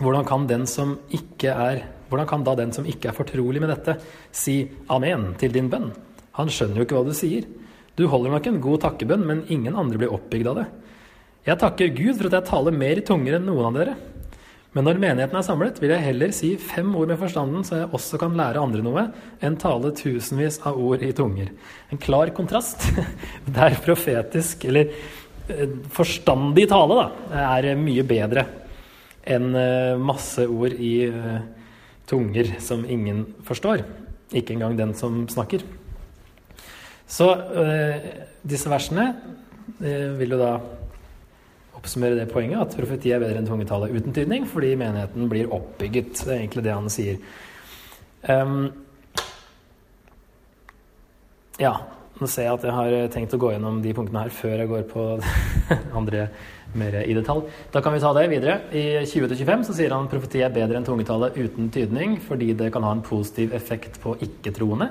[0.00, 4.00] hvordan kan, er, hvordan kan da den som ikke er fortrolig med dette,
[4.32, 5.92] si amen til din bønn?
[6.40, 7.46] Han skjønner jo ikke hva du sier.
[7.94, 10.70] Du holder nok en god takkebønn, men ingen andre blir oppbygd av det.
[11.46, 14.00] Jeg takker Gud for at jeg taler mer i tunger enn noen av dere.
[14.70, 17.88] Men når menigheten er samlet, vil jeg heller si fem ord med forstanden, så jeg
[17.96, 19.02] også kan lære andre noe,
[19.42, 21.50] enn tale tusenvis av ord i tunger.
[21.90, 22.86] En klar kontrast
[23.58, 24.92] der profetisk, eller
[25.50, 28.46] eh, forstandig tale, da, er mye bedre
[29.26, 31.42] enn eh, masse ord i eh,
[32.06, 33.82] tunger som ingen forstår.
[34.38, 35.66] Ikke engang den som snakker.
[37.10, 37.26] Så
[38.46, 39.08] disse versene
[39.80, 40.52] vil jo da
[41.80, 46.12] oppsummere det poenget at profeti er bedre enn tungetale uten tydning, fordi menigheten blir oppbygget.
[46.20, 47.22] Det er egentlig det han sier.
[48.28, 48.68] Um,
[51.60, 51.72] ja,
[52.20, 54.70] nå ser jeg at jeg har tenkt å gå gjennom de punktene her før jeg
[54.70, 55.04] går på
[56.02, 56.26] andre
[56.76, 57.46] mer i detalj.
[57.72, 58.58] Da kan vi ta det videre.
[58.76, 62.84] I 20-25 så sier han profeti er bedre enn tungetale uten tydning fordi det kan
[62.86, 64.90] ha en positiv effekt på ikke-troende.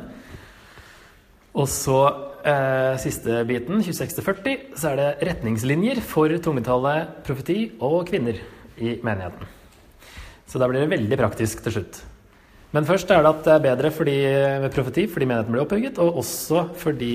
[1.53, 2.01] Og så
[2.47, 8.39] eh, siste biten, 26-40, så er det retningslinjer for tungetallet, profeti og kvinner
[8.79, 9.49] i menigheten.
[10.49, 11.99] Så da blir det veldig praktisk til slutt.
[12.73, 14.17] Men først er det at det er bedre fordi,
[14.63, 17.13] med profeti fordi menigheten blir opphugget, og også fordi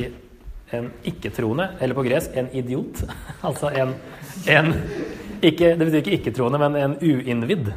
[0.75, 3.05] en ikke-troende, eller på gresk en idiot,
[3.49, 3.95] altså en,
[4.51, 4.73] en
[5.45, 7.73] ikke, Det betyr ikke ikke-troende, men en uinnvidd.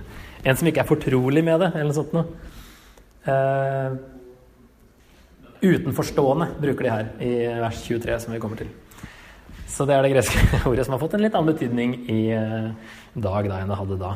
[0.45, 2.29] En som ikke er fortrolig med det, eller noe sånt noe.
[3.27, 3.97] Eh,
[5.61, 8.69] Utenforstående bruker de her i vers 23, som vi kommer til.
[9.67, 12.69] Så det er det greske ordet som har fått en litt annen betydning i eh,
[13.17, 14.11] dag da enn det hadde da.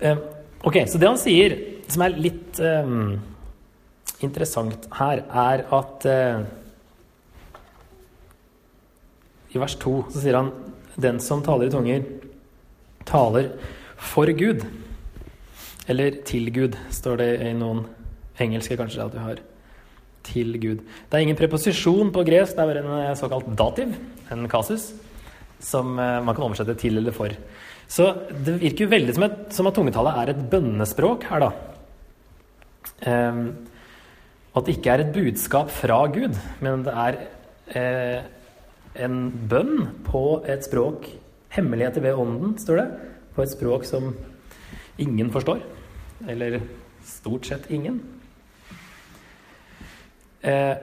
[0.00, 0.20] Eh,
[0.62, 1.56] ok, Så det han sier,
[1.88, 3.16] som er litt um,
[4.24, 6.44] interessant her, er at uh,
[9.54, 10.52] I vers 2 så sier han
[11.00, 12.06] den som taler i tunger,
[13.08, 13.52] taler
[13.96, 14.64] for Gud.
[15.88, 17.84] Eller til Gud, står det i noen
[18.42, 19.40] engelske kanskje at du har
[20.26, 20.82] til Gud.
[20.82, 23.94] Det er ingen preposisjon på gresk, det er bare en eh, såkalt dativ,
[24.34, 24.90] en kasus,
[25.62, 27.32] som eh, man kan oversette til eller for.
[27.88, 31.52] Så det virker jo veldig som, et, som at tungetallet er et bønnespråk her, da.
[33.06, 33.40] Um,
[34.56, 37.18] at det ikke er et budskap fra Gud, men det er
[37.76, 38.26] eh,
[39.04, 39.18] en
[39.50, 41.10] bønn på et språk
[41.56, 42.86] Hemmeligheter ved ånden, står det.
[43.32, 44.10] På et språk som
[45.00, 45.62] ingen forstår.
[46.28, 46.58] Eller
[47.04, 48.00] stort sett ingen.
[50.46, 50.74] Eh,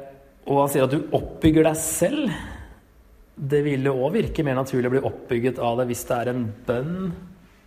[0.44, 2.34] og han sier at du oppbygger deg selv.
[3.34, 6.44] Det ville òg virke mer naturlig å bli oppbygget av det hvis det er en
[6.68, 6.98] bønn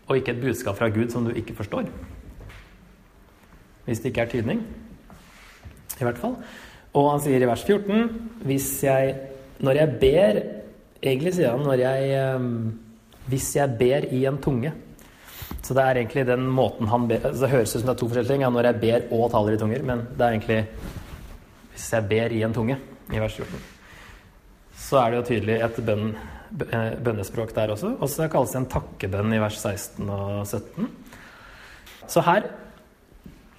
[0.07, 1.89] og ikke et budskap fra Gud som du ikke forstår.
[3.87, 4.63] Hvis det ikke er tydning.
[5.97, 6.37] I hvert fall.
[6.97, 9.15] Og han sier i vers 14 hvis jeg
[9.65, 10.39] Når jeg ber
[11.01, 12.47] Egentlig sier han når jeg eh,
[13.33, 14.73] Hvis jeg ber i en tunge.
[15.65, 18.09] Så det er egentlig den måten han ber Det høres ut som det er to
[18.11, 18.45] forskjellige ting.
[18.45, 19.85] Ja, når jeg ber og taler i tunger.
[19.89, 20.61] Men det er egentlig
[21.77, 22.79] hvis jeg ber i en tunge,
[23.13, 23.65] i vers 14,
[24.81, 26.07] så er det jo tydelig et bønn,
[26.65, 27.93] eh, bønnespråk der også.
[28.01, 30.89] Og så kalles det en takkebønn i vers 16 og 17.
[32.09, 32.49] Så her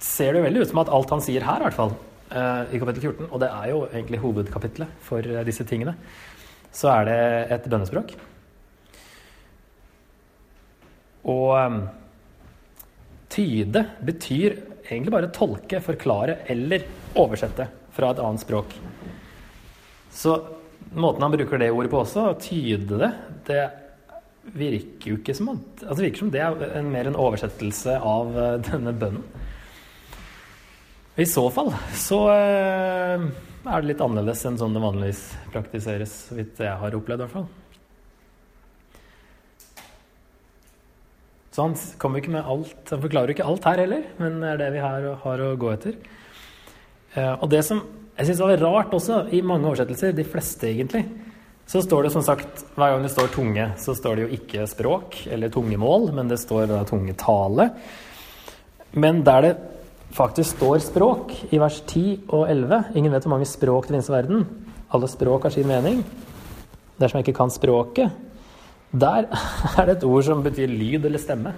[0.02, 1.94] ser det veldig ut som at alt han sier her, i hvert fall,
[2.30, 5.94] eh, i kapittel 14, og det er jo egentlig hovedkapitlet for eh, disse tingene,
[6.74, 7.22] så er det
[7.54, 8.16] et bønnespråk.
[11.28, 11.82] Og
[13.28, 14.54] tyde betyr
[14.88, 16.86] egentlig bare tolke, forklare eller
[17.18, 18.78] oversette fra et annet språk.
[20.14, 20.38] Så
[20.94, 23.10] måten han bruker det ordet på også, å tyde det,
[23.48, 23.66] det
[24.54, 28.32] virker jo ikke som at altså virker som det er en, mer en oversettelse av
[28.38, 29.26] uh, denne bønnen.
[31.18, 33.26] I så fall så uh,
[33.66, 37.26] er det litt annerledes enn sånn det vanligvis praktiseres, så vidt jeg har opplevd i
[37.26, 37.48] hvert fall.
[41.52, 44.62] Så han kommer ikke med alt, han forklarer ikke alt her heller, men det er
[44.62, 45.98] det vi har, har å gå etter.
[47.14, 47.80] Eh, og det som
[48.18, 51.04] jeg syns var rart også, i mange oversettelser, de fleste egentlig,
[51.68, 54.66] så står det som sagt Hver gang det står tunge, så står det jo ikke
[54.66, 57.68] språk eller tungemål, men det står da tungetale.
[58.98, 59.52] Men der det
[60.16, 64.08] faktisk står språk, i vers 10 og 11 Ingen vet hvor mange språk det finnes
[64.08, 64.46] i verden.
[64.90, 66.02] Alle språk har sin mening.
[66.98, 68.10] Dersom jeg ikke kan språket,
[68.90, 69.28] der
[69.78, 71.52] er det et ord som betyr lyd eller stemme,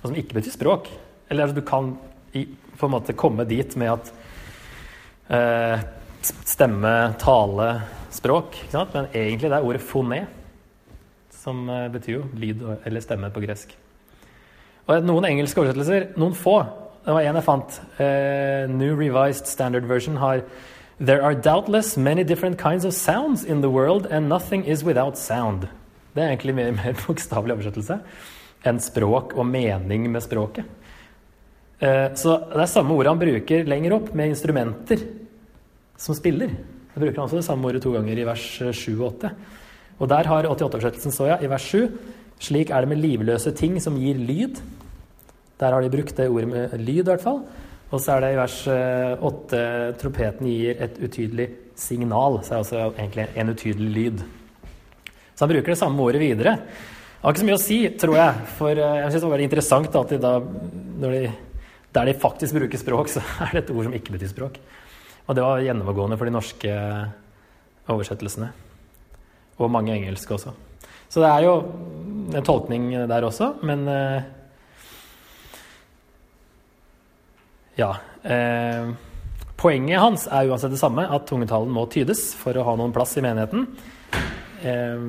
[0.00, 0.88] og som ikke betyr språk.
[1.28, 1.92] Eller altså, du kan
[2.34, 4.14] i, på en måte komme dit med at
[5.28, 5.84] eh,
[6.22, 7.68] stemme, tale,
[8.14, 8.58] språk.
[8.72, 10.24] Men egentlig det er ordet foné,
[11.30, 13.74] som eh, betyr jo lyd eller stemme på gresk.
[14.84, 16.58] Og noen engelske oversettelser, noen få.
[17.04, 17.80] Det var en jeg fant.
[18.00, 20.44] Eh, New Revised Standard Version har
[21.00, 25.18] There are doubtless many different kinds of sounds in the world, and nothing is without
[25.18, 25.66] sound.
[26.14, 27.98] Det er egentlig mer, mer bokstavelig oversettelse
[28.64, 30.64] enn språk og mening med språket.
[31.80, 35.02] Eh, så det er samme ordet han bruker lenger opp, med instrumenter
[35.98, 36.52] som spiller.
[36.94, 39.32] Da bruker han også det samme ordet to ganger i vers 7 og 8.
[40.02, 41.86] Og der har 88-oversettelsen så ja, i vers 7
[42.44, 44.58] slik er det med livløse ting som gir lyd.
[45.60, 47.44] Der har de brukt det ordet med lyd, i hvert fall.
[47.94, 48.56] Og så er det i vers
[49.22, 49.60] 8
[50.00, 51.46] trompeten gir et utydelig
[51.78, 52.40] signal.
[52.42, 54.24] Så er det også egentlig en utydelig lyd.
[55.34, 56.56] Så han bruker det samme ordet videre.
[56.58, 58.48] Det har ikke så mye å si, tror jeg.
[58.58, 60.34] For jeg syns det var veldig interessant at de da,
[61.04, 61.22] de,
[61.94, 64.58] der de faktisk bruker språk, så er det et ord som ikke betyr språk.
[65.24, 66.76] Og det var gjennomgående for de norske
[67.88, 68.50] oversettelsene.
[69.62, 70.52] Og mange engelske også.
[71.08, 71.54] Så det er jo
[72.34, 73.86] en tolkning der også, men
[77.74, 77.96] Ja.
[78.22, 78.92] Eh,
[79.58, 83.16] poenget hans er uansett det samme, at tungetalen må tydes for å ha noen plass
[83.18, 83.66] i menigheten.
[84.62, 85.08] Eh,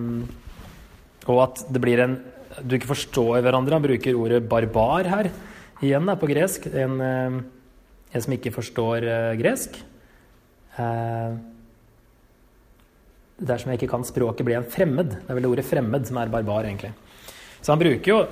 [1.30, 2.18] og at det blir en
[2.56, 3.76] Du ikke forstår hverandre.
[3.76, 5.28] Han bruker ordet barbar her
[5.84, 6.68] igjen da, på gresk.
[6.72, 7.40] En, eh,
[8.16, 9.80] en som ikke forstår eh, gresk.
[10.78, 11.36] Eh,
[13.36, 15.18] dersom jeg ikke kan språket, blir jeg en fremmed.
[15.18, 16.94] Det er vel det ordet 'fremmed' som er barbar, egentlig.
[17.62, 18.28] Så han bruker jo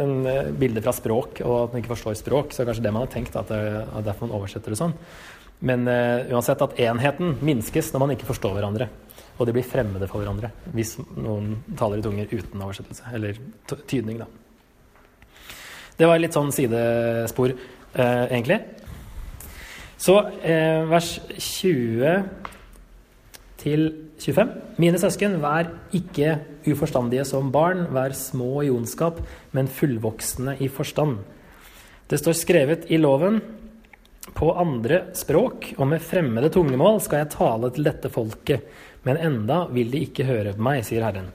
[0.00, 2.50] en bilde fra språk, og at han ikke forstår språk.
[2.50, 4.94] Så det kanskje det man har tenkt, at det er derfor man oversetter det sånn.
[5.60, 8.88] Men uh, uansett at enheten minskes når man ikke forstår hverandre.
[9.38, 13.04] Og de blir fremmede for hverandre hvis noen taler i tunger uten oversettelse.
[13.12, 13.38] Eller
[13.86, 14.26] tydning, da.
[15.94, 17.54] Det var litt sånn sidespor,
[17.94, 18.60] eh, egentlig.
[20.00, 22.24] Så eh, vers 20
[23.62, 23.86] til
[24.20, 24.50] 25.
[24.82, 29.20] Mine søsken, vær ikke uforstandige som barn, vær små i ondskap,
[29.56, 31.20] men fullvoksne i forstand.
[32.10, 33.38] Det står skrevet i loven
[34.34, 38.66] på andre språk, og med fremmede tungemål skal jeg tale til dette folket,
[39.06, 41.30] men enda vil de ikke høre meg, sier Herren.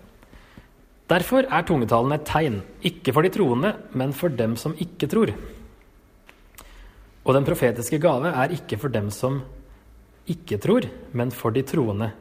[1.10, 5.32] Derfor er tungetalen et tegn, ikke for de troende, men for dem som ikke tror.
[7.26, 9.42] Og den profetiske gave er ikke for dem som
[10.30, 10.86] ikke tror,
[11.18, 12.12] men for de troende.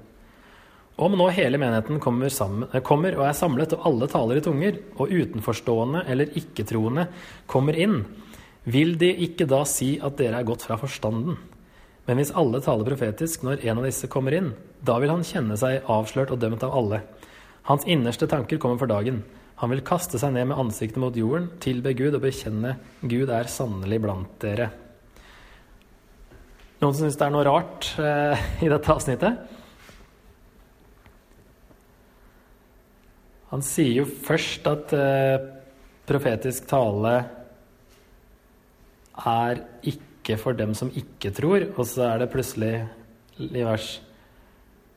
[0.98, 4.80] Om nå hele menigheten kommer, sammen, kommer, og er samlet, og alle taler i tunger,
[4.96, 7.06] og utenforstående eller ikke-troende
[7.46, 8.00] kommer inn,
[8.68, 11.36] vil de ikke da si at dere er gått fra forstanden?
[12.08, 15.60] Men hvis alle taler profetisk når en av disse kommer inn, da vil han kjenne
[15.60, 17.02] seg avslørt og dømt av alle.
[17.68, 19.20] Hans innerste tanker kommer for dagen.
[19.60, 23.50] Han vil kaste seg ned med ansiktet mot jorden, tilbe Gud og bekjenne Gud er
[23.50, 24.70] sannelig blant dere.
[26.78, 29.40] Noen som syns det er noe rart eh, i dette avsnittet?
[33.50, 35.36] Han sier jo først at eh,
[36.08, 37.14] profetisk tale
[39.28, 42.76] er ikke for dem som ikke tror, og så er det plutselig
[43.42, 43.96] i vers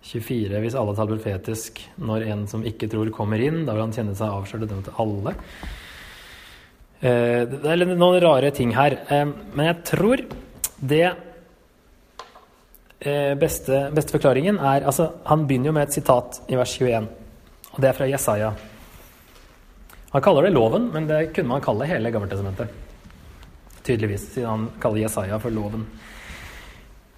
[0.02, 3.66] 24 hvis alle taler profetisk når en som ikke tror, kommer inn.
[3.68, 5.36] Da vil han kjenne seg avslørt og dømt til alle.
[7.02, 8.98] Eh, det er noen rare ting her.
[9.08, 10.26] Eh, men jeg tror
[10.82, 11.06] det
[13.00, 17.10] eh, beste, beste forklaringen er altså, Han begynner jo med et sitat i vers 21.
[17.72, 18.52] Og det er fra Jesaja.
[20.12, 22.68] Han kaller det loven, men det kunne man kalle hele Gammeltestamentet.
[23.82, 25.86] Tydeligvis, siden han kaller Jesaja for loven.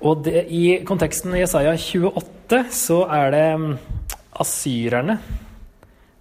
[0.03, 2.42] Og det, i konteksten Jesaja 28
[2.73, 3.71] så er det mm,
[4.43, 5.17] asyrerne,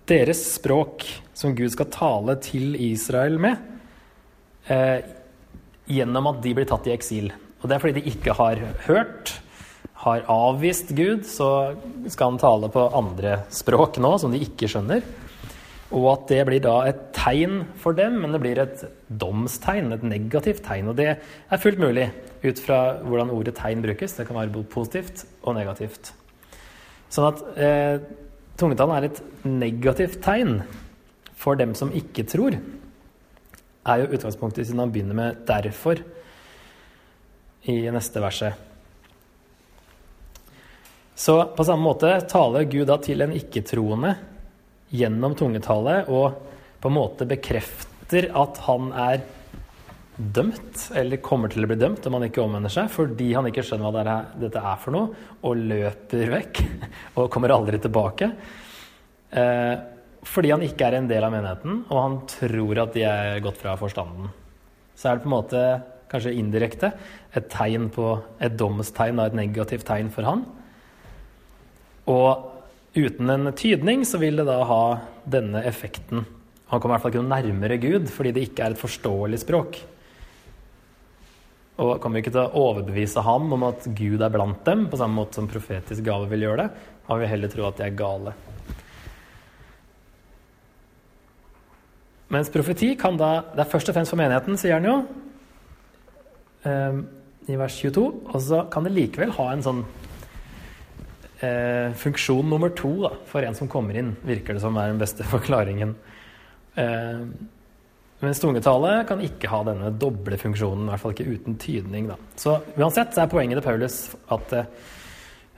[0.08, 3.60] deres språk, som Gud skal tale til Israel med,
[4.70, 4.98] eh,
[5.90, 7.30] gjennom at de blir tatt i eksil.
[7.60, 9.36] Og det er fordi de ikke har hørt
[10.02, 11.76] har avvist Gud, så
[12.10, 15.04] skal han tale på andre språk nå, som de ikke skjønner.
[15.92, 20.06] Og at det blir da et tegn for dem, men det blir et domstegn, et
[20.06, 20.88] negativt tegn.
[20.90, 22.08] Og det er fullt mulig
[22.42, 24.16] ut fra hvordan ordet tegn brukes.
[24.16, 26.14] Det kan være positivt og negativt.
[27.12, 28.00] Sånn at eh,
[28.56, 30.62] tungetalen er et negativt tegn
[31.36, 32.56] for dem som ikke tror,
[33.82, 36.04] er jo utgangspunktet siden han begynner med 'derfor'
[37.68, 38.54] i neste verset.
[41.14, 44.16] Så på samme måte taler Gud da til en ikke-troende
[44.90, 46.40] gjennom tungetallet og
[46.82, 49.22] på en måte bekrefter at han er
[50.16, 53.64] dømt, eller kommer til å bli dømt om han ikke omvender seg, fordi han ikke
[53.64, 56.60] skjønner hva det er, dette er for noe, og løper vekk
[57.18, 58.28] og kommer aldri tilbake.
[59.32, 59.74] Eh,
[60.28, 63.58] fordi han ikke er en del av menigheten, og han tror at de er gått
[63.62, 64.28] fra forstanden.
[64.94, 65.62] Så er det på en måte,
[66.12, 66.92] kanskje indirekte,
[67.32, 68.12] et tegn på
[68.44, 70.44] et domstegn, et negativt tegn for han.
[72.12, 72.52] Og
[72.98, 74.84] uten en tydning så vil det da ha
[75.24, 76.26] denne effekten.
[76.68, 79.42] Han kommer i hvert fall ikke noe nærmere Gud fordi det ikke er et forståelig
[79.42, 79.80] språk.
[81.80, 85.16] Og kommer ikke til å overbevise ham om at Gud er blant dem, på samme
[85.22, 86.88] måte som profetisk gave vil gjøre det.
[87.08, 88.34] Han vil heller tro at de er gale.
[92.32, 94.94] Mens profeti kan da Det er først og fremst for menigheten, sier han jo,
[96.64, 97.02] um,
[97.48, 98.04] i vers 22.
[98.32, 99.82] Og så kan det likevel ha en sånn
[101.42, 105.00] uh, funksjon nummer to da, for en som kommer inn, virker det som er den
[105.02, 105.96] beste forklaringen.
[106.76, 107.28] Uh,
[108.22, 112.06] mens tungetale kan ikke ha denne doble funksjonen, i hvert fall ikke uten tydning.
[112.12, 112.18] Da.
[112.38, 113.98] Så uansett er poenget til Paulus
[114.32, 114.62] at det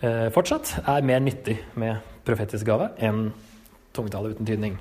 [0.01, 3.29] eh, fortsatt er mer nyttig med profetisk gave enn
[3.95, 4.79] tungetale uten tydning.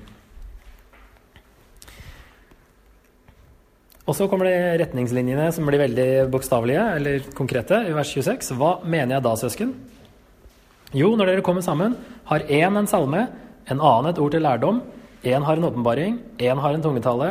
[4.04, 8.52] Og så kommer det retningslinjene som blir veldig bokstavelige eller konkrete i vers 26.
[8.60, 9.72] Hva mener jeg da, søsken?
[10.94, 11.96] Jo, når dere kommer sammen,
[12.28, 13.24] har én en salme,
[13.64, 14.82] en annen et ord til lærdom,
[15.24, 17.30] én har en åpenbaring, én har en tungetale,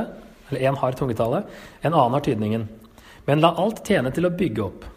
[0.49, 1.43] eller én har tungetale,
[1.81, 2.67] en annen har tydningen.
[3.25, 4.87] Men la alt tjene til å bygge opp.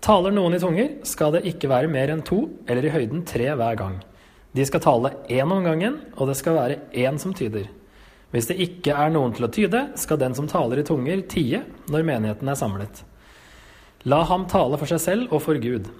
[0.00, 3.50] Taler noen i tunger, skal det ikke være mer enn to, eller i høyden tre
[3.52, 3.98] hver gang.
[4.56, 7.68] De skal tale én om gangen, og det skal være én som tyder.
[8.30, 11.64] Hvis det ikke er noen til å tyde, skal den som taler i tunger, tie
[11.90, 13.02] når menigheten er samlet.
[14.08, 15.90] La ham tale for seg selv og for Gud.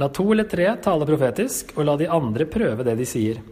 [0.00, 3.42] La to eller tre tale profetisk, og la de andre prøve det de sier.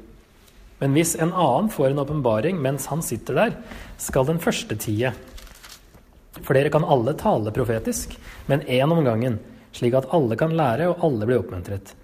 [0.81, 3.57] Men hvis en annen får en åpenbaring mens han sitter der,
[4.01, 5.13] skal den første tie.
[6.43, 8.17] For dere kan alle tale profetisk,
[8.51, 9.39] men én om gangen,
[9.75, 11.95] slik at alle kan lære og alle blir oppmuntret.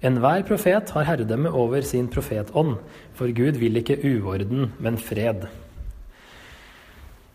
[0.00, 2.78] Enhver profet har herredømme over sin profetånd,
[3.18, 5.44] for Gud vil ikke uorden, men fred.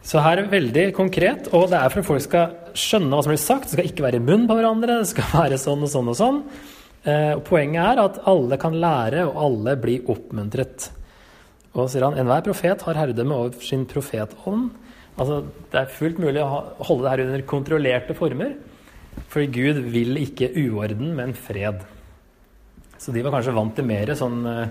[0.06, 3.26] Så her er det veldig konkret, og det er for at folk skal skjønne hva
[3.26, 3.70] som blir sagt.
[3.70, 6.18] Det skal ikke være i munn på hverandre, det skal være sånn og sånn og
[6.20, 6.42] sånn.
[7.06, 10.90] Eh, poenget er at alle kan lære, og alle blir oppmuntret.
[11.76, 14.72] Og sier han enhver profet har herredømme over sin profetånd.
[15.16, 18.56] Altså, det er fullt mulig å holde det her under kontrollerte former.
[19.32, 21.84] For Gud vil ikke uorden, men fred.
[22.98, 24.66] Så de var kanskje vant til mer sånn uh,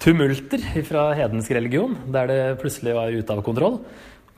[0.00, 3.80] tumulter fra hedensk religion, der det plutselig var ute av kontroll.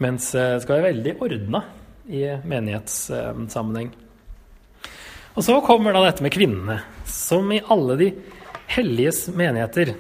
[0.03, 1.63] Mens det skal være veldig ordna
[2.11, 3.93] i menighetssammenheng.
[5.33, 8.09] Og så kommer da dette med kvinnene, som i alle de
[8.73, 9.95] helliges menigheter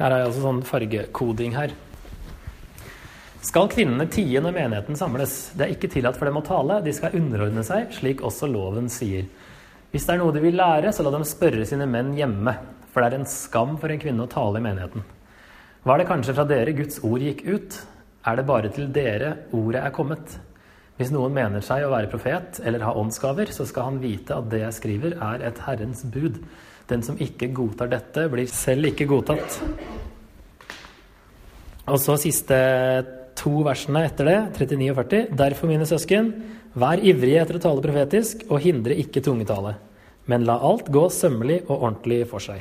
[0.00, 1.74] her er altså sånn fargekoding her.
[3.44, 5.52] Skal kvinnene tie når menigheten samles?
[5.56, 8.88] Det er ikke tillatt for dem å tale, de skal underordne seg, slik også loven
[8.92, 9.28] sier.
[9.92, 12.54] Hvis det er noe de vil lære, så la dem spørre sine menn hjemme,
[12.92, 15.04] for det er en skam for en kvinne å tale i menigheten.
[15.88, 17.80] Var det kanskje fra dere Guds ord gikk ut?
[18.28, 20.36] Er det bare til dere ordet er kommet?
[21.00, 24.50] Hvis noen mener seg å være profet eller ha åndsgaver, så skal han vite at
[24.52, 26.34] det jeg skriver, er et Herrens bud.
[26.90, 29.54] Den som ikke godtar dette, blir selv ikke godtatt.
[31.88, 32.58] Og så siste
[33.40, 35.30] to versene etter det, 39 og 40.
[35.40, 36.28] Derfor, mine søsken,
[36.76, 39.78] vær ivrige etter å tale profetisk, og hindre ikke tungetale.
[40.28, 42.60] Men la alt gå sømmelig og ordentlig for seg.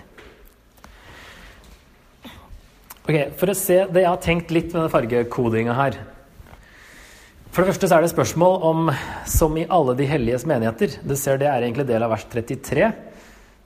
[3.04, 6.00] Ok, For å se det jeg har tenkt litt med den fargekodinga her.
[7.50, 8.90] For det første så er det spørsmål om
[9.30, 11.00] som i alle de helliges menigheter.
[11.02, 12.92] Du ser Det er egentlig del av vers 33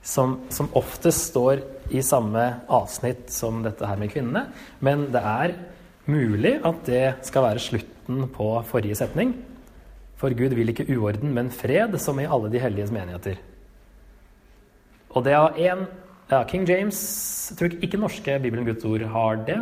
[0.04, 1.60] som, som oftest står
[1.92, 4.46] i samme avsnitt som dette her med kvinnene.
[4.80, 5.56] Men det er
[6.08, 9.34] mulig at det skal være slutten på forrige setning.
[10.16, 13.36] For Gud vil ikke uorden, men fred, som i alle de helliges menigheter.
[15.12, 15.86] Og det har en
[16.30, 16.98] ja, King James
[17.50, 19.60] jeg tror ikke norske Bibelen Guds ord har det.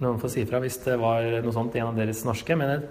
[0.00, 2.56] Noen får si ifra hvis det var noe sånt i en av deres norske.
[2.56, 2.84] Men jeg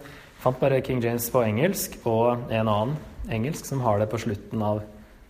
[0.43, 2.95] fant bare King James på engelsk og en annen
[3.34, 4.84] engelsk som har det på slutten av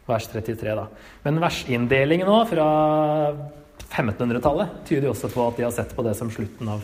[0.10, 0.76] vers 33.
[0.76, 0.88] da.
[1.24, 2.68] Men versinndelingen nå fra
[3.90, 6.84] 1500-tallet tyder jo også på at de har sett på det som slutten av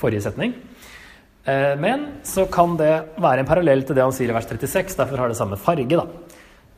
[0.00, 0.54] forrige setning.
[1.44, 4.96] Eh, men så kan det være en parallell til det han sier i vers 36,
[4.98, 5.94] derfor har det samme farge.
[5.94, 6.06] da.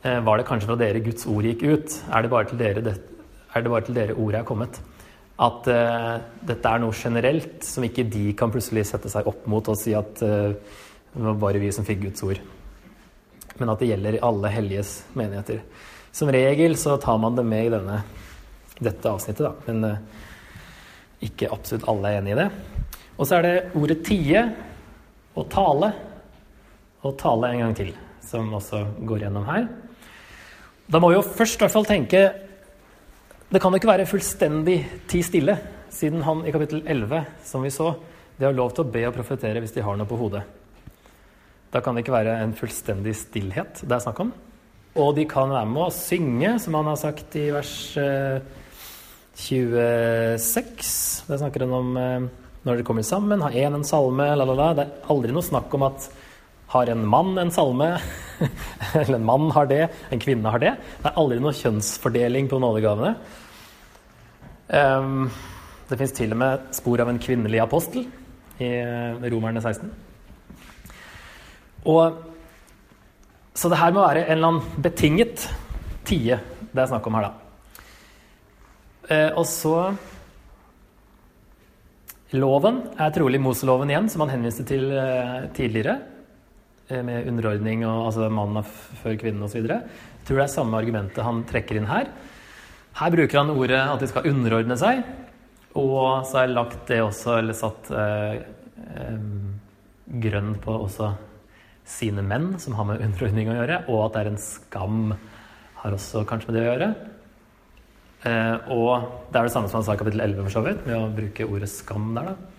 [0.03, 1.97] Eh, var det kanskje fra dere Guds ord gikk ut?
[2.11, 2.97] Er det bare til dere,
[3.55, 4.79] er det bare til dere ordet er kommet?
[5.37, 6.17] At uh,
[6.49, 9.93] dette er noe generelt som ikke de kan plutselig sette seg opp mot og si
[9.97, 10.53] at uh,
[11.13, 12.41] det var bare vi som fikk Guds ord
[13.59, 15.61] men at det gjelder alle helliges menigheter.
[16.13, 17.99] Som regel så tar man det med i denne,
[18.79, 19.53] dette avsnittet, da.
[19.67, 22.47] men uh, ikke absolutt alle er enig i det.
[23.17, 24.43] Og så er det ordet tie
[25.37, 25.91] og tale
[27.05, 27.93] og tale en gang til,
[28.25, 29.67] som også går gjennom her.
[30.87, 32.21] Da må vi jo først i hvert fall tenke
[33.47, 34.73] Det kan jo ikke være fullstendig
[35.07, 35.53] ti stille,
[35.87, 37.93] siden han i kapittel 11, som vi så,
[38.35, 40.41] de har lov til å be og profetere hvis de har noe på hodet.
[41.71, 44.33] Da kan det ikke være en fullstendig stillhet det er snakk om.
[44.99, 47.71] Og de kan være med å synge, som han har sagt i vers
[49.39, 50.91] 26.
[51.31, 52.27] Der snakker han om eh,
[52.67, 54.73] når dere kommer sammen, har én en salme, la, la, la.
[54.75, 56.09] Det er aldri noe snakk om at
[56.73, 57.89] har en mann en salme,
[58.99, 60.73] eller en mann har det, en kvinne har det.
[61.01, 63.13] Det er aldri noe kjønnsfordeling på nådegavene.
[64.67, 65.29] Um,
[65.87, 68.03] det fins til og med spor av en kvinnelig apostel
[68.59, 69.87] i eh, Romerne 16.
[71.87, 72.17] Og,
[73.55, 75.47] så det her må være en eller annen betinget
[76.07, 77.33] tie det er snakk om her, da.
[79.07, 79.77] Uh, og så
[82.35, 85.93] Loven er trolig Moseloven igjen, som han henviste til eh, tidligere.
[86.87, 88.63] Eh, med underordning og altså mannen
[89.01, 89.65] før kvinnen osv.
[90.23, 92.07] Tror det er samme argumentet han trekker inn her.
[92.97, 95.01] Her bruker han ordet at de skal underordne seg.
[95.77, 98.39] Og så har jeg lagt det også, eller satt eh,
[99.03, 99.27] eh,
[100.23, 101.11] grønn på også
[101.87, 103.83] sine menn, som har med underordning å gjøre.
[103.91, 105.01] Og at det er en skam,
[105.83, 106.91] har også kanskje med det å gjøre.
[108.31, 110.87] Eh, og det er det samme som han sa i kapittel 11, for så vidt,
[110.87, 112.31] med å bruke ordet skam der.
[112.31, 112.56] da.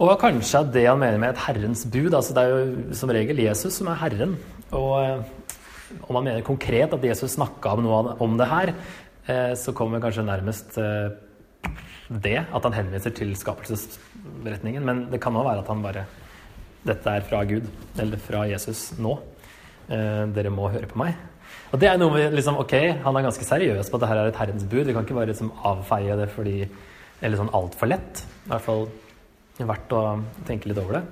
[0.00, 3.42] Og kanskje det han mener med et Herrens bud altså Det er jo som regel
[3.42, 4.36] Jesus som er Herren.
[4.72, 8.72] Og eh, om han mener konkret at Jesus snakka om noe om det her,
[9.28, 10.78] eh, så kommer kanskje nærmest
[12.10, 14.86] det, at han henviser til skapelsesberetningen.
[14.86, 16.06] Men det kan òg være at han bare
[16.80, 17.66] Dette er fra Gud,
[18.00, 19.18] eller fra Jesus nå.
[19.90, 21.18] Dere må høre på meg.
[21.74, 22.72] Og det er noe med liksom, Ok,
[23.04, 24.86] han er ganske seriøs på at dette er et Herrens bud.
[24.88, 26.56] Vi kan ikke bare liksom avfeie det fordi
[27.20, 28.24] Eller sånn altfor lett.
[28.46, 28.86] I hvert fall
[29.68, 30.04] verdt å
[30.48, 31.02] tenke litt over det.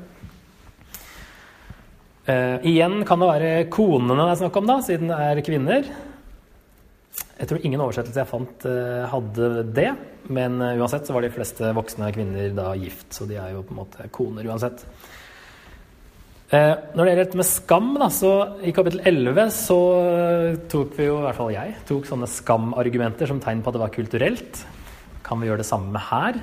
[2.29, 5.87] Uh, igjen kan det være konene det er snakk om, da, siden det er kvinner.
[7.39, 9.93] Jeg tror ingen oversettelse jeg fant, uh, hadde det.
[10.29, 13.63] Men uh, uansett så var de fleste voksne kvinner da gift, så de er jo
[13.65, 14.85] på en måte koner uansett.
[16.49, 18.31] Når det gjelder dette med skam, da, så
[18.65, 19.77] i kapittel 11 så
[20.73, 23.83] tok vi jo, i hvert fall jeg, tok sånne skamargumenter som tegn på at det
[23.83, 24.63] var kulturelt.
[25.27, 26.41] Kan vi gjøre det samme her?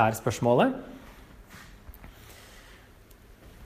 [0.00, 0.72] Er spørsmålet.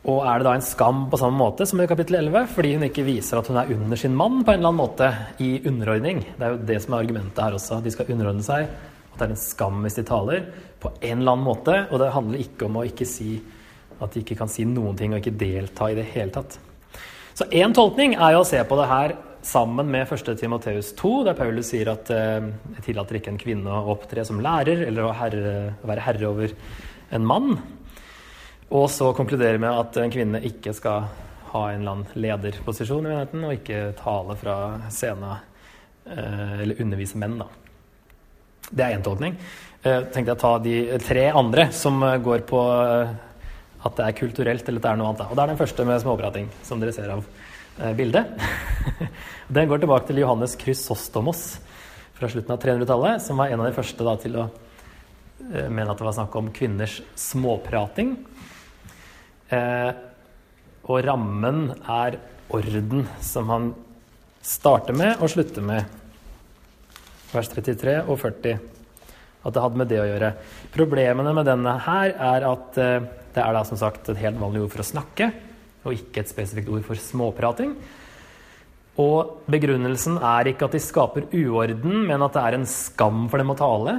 [0.03, 2.87] Og er det da en skam på samme måte som i kapittel 11, fordi hun
[2.89, 5.11] ikke viser at hun er under sin mann på en eller annen måte
[5.45, 6.25] i underordning?
[6.35, 7.79] Det er jo det som er argumentet her også.
[7.85, 8.67] De skal underordne seg.
[9.13, 10.49] At det er en skam hvis de taler
[10.83, 11.77] på en eller annen måte.
[11.93, 13.37] Og det handler ikke om å ikke si
[14.03, 16.57] at de ikke kan si noen ting og ikke delta i det hele tatt.
[17.39, 19.15] Så én tolkning er jo å se på det her
[19.47, 20.33] sammen med 1.
[20.39, 24.43] Timoteus 2, der Paulus sier at eh, jeg tillater ikke en kvinne å opptre som
[24.43, 25.55] lærer eller å, herre,
[25.87, 26.53] være herre over
[27.15, 27.57] en mann.
[28.73, 31.09] Og så konkluderer med at en kvinne ikke skal
[31.53, 34.55] ha en eller annen lederposisjon i menigheten og ikke tale fra
[34.89, 37.37] scenen eh, eller undervise menn.
[37.43, 37.51] da.
[38.71, 39.37] Det er én tolkning.
[39.83, 43.13] Eh, tenkte jeg å ta de tre andre som går på eh,
[43.83, 45.29] at det er kulturelt eller at det er noe annet.
[45.29, 48.33] Og det er den første med småprating, som dere ser av eh, bildet.
[49.59, 51.45] den går tilbake til Johannes Chrysostomos
[52.17, 55.91] fra slutten av 300-tallet, som var en av de første da, til å eh, mene
[55.91, 58.17] at det var snakk om kvinners småprating.
[59.53, 59.93] Eh,
[60.89, 62.19] og rammen er
[62.53, 63.73] orden, som han
[64.43, 65.99] starter med og slutter med.
[67.33, 68.59] Vers 33 og 40.
[69.43, 70.33] At det hadde med det å gjøre.
[70.75, 74.65] Problemene med denne her er at eh, det er da som sagt et helt vanlig
[74.65, 75.31] ord for å snakke,
[75.83, 77.75] og ikke et spesifikt ord for småprating.
[79.03, 83.41] Og begrunnelsen er ikke at de skaper uorden, men at det er en skam for
[83.41, 83.97] dem å tale.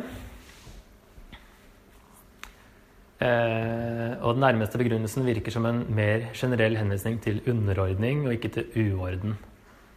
[3.13, 8.52] Eh, og den nærmeste begrunnelsen virker som en mer generell henvisning til underordning og ikke
[8.52, 9.38] til uorden.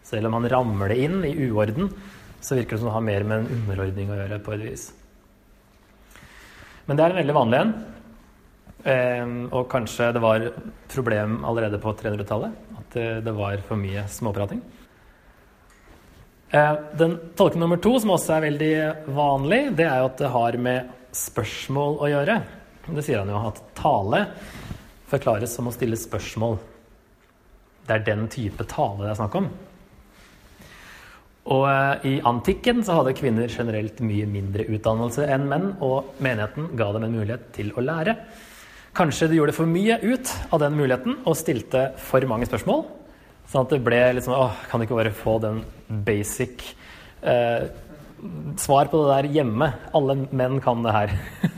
[0.07, 1.91] Selv om han ramler det inn i uorden,
[2.41, 4.39] så virker det som det har mer med en underordning å gjøre.
[4.39, 4.87] på et vis.
[6.87, 7.73] Men det er en veldig vanlig en.
[8.87, 10.45] Ehm, og kanskje det var
[10.93, 12.53] problem allerede på 300-tallet.
[12.79, 14.63] At det var for mye småprating.
[16.55, 18.75] Ehm, den tolkning nummer to, som også er veldig
[19.17, 22.39] vanlig, det er jo at det har med spørsmål å gjøre.
[22.87, 24.23] Det sier han jo, at tale
[25.11, 26.59] forklares som å stille spørsmål.
[27.87, 29.49] Det er den type tale det er snakk om.
[31.55, 36.73] Og eh, i antikken så hadde kvinner generelt mye mindre utdannelse enn menn, og menigheten
[36.79, 38.17] ga dem en mulighet til å lære.
[38.97, 42.87] Kanskje de gjorde for mye ut av den muligheten og stilte for mange spørsmål.
[43.47, 45.61] Sånn at det ble liksom Å, Åh, kan du ikke bare få den
[46.07, 46.65] basic
[47.23, 47.69] eh,
[48.61, 49.71] svar på det der hjemme?
[49.97, 51.15] Alle menn kan det her.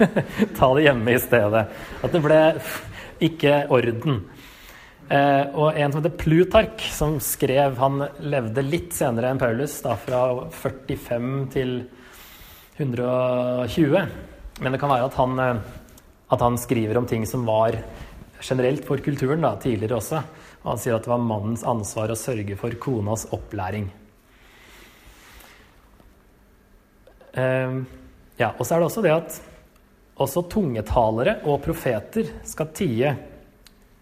[0.59, 1.65] Ta det hjemme i stedet.
[2.03, 2.41] At det ble
[3.29, 4.23] ikke orden.
[5.09, 9.95] Eh, og en som heter Plutark, som skrev Han levde litt senere enn Paulus, da
[9.97, 10.21] fra
[10.53, 11.79] 45 til
[12.77, 14.03] 120.
[14.61, 15.63] Men det kan være at han, eh,
[16.29, 17.79] at han skriver om ting som var
[18.41, 20.21] generelt for kulturen da, tidligere også.
[20.63, 23.89] Og han sier at det var mannens ansvar å sørge for konas opplæring.
[27.28, 29.39] Eh, ja, og så er det også det at
[30.19, 33.15] også tungetalere og profeter skal tie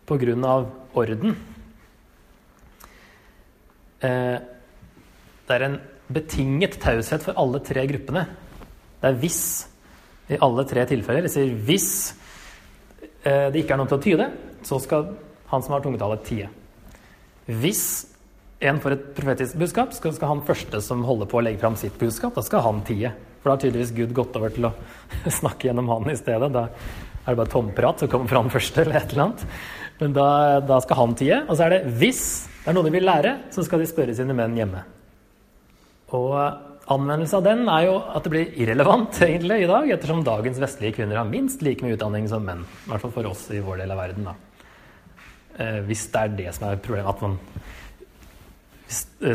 [0.07, 0.57] pga.
[0.97, 1.37] orden.
[4.01, 4.39] Eh,
[5.47, 5.79] det er en
[6.09, 8.27] betinget taushet for alle tre gruppene.
[9.01, 9.43] Det er hvis
[10.29, 11.27] i alle tre tilfeller.
[11.27, 12.15] Det sier hvis
[13.23, 14.31] eh, det ikke er noe til å tyde,
[14.67, 15.13] så skal
[15.51, 16.49] han som har tungetallet, tie.
[17.47, 18.07] Hvis
[18.67, 21.77] en får et profetisk budskap, så skal han første som holder på å legge fram
[21.79, 23.13] sitt budskap, da skal han tie.
[23.47, 24.73] For da har tydeligvis Gud gått over til å
[25.39, 26.49] snakke gjennom han i stedet.
[26.51, 29.45] Da er det bare tomprat som kommer fra han første, eller et eller annet.
[30.01, 30.25] Men da,
[30.67, 31.37] da skal han tie.
[31.45, 32.25] Og så er det hvis
[32.65, 34.81] det er noe de vil lære, så skal de spørre sine menn hjemme.
[36.19, 36.35] Og
[36.97, 40.99] anvendelse av den er jo at det blir irrelevant egentlig i dag, ettersom dagens vestlige
[40.99, 42.67] kvinner har minst like mye utdanning som menn.
[42.67, 44.35] I hvert fall for oss i vår del av verden, da.
[45.63, 47.39] Eh, hvis det er det som er problemet, at man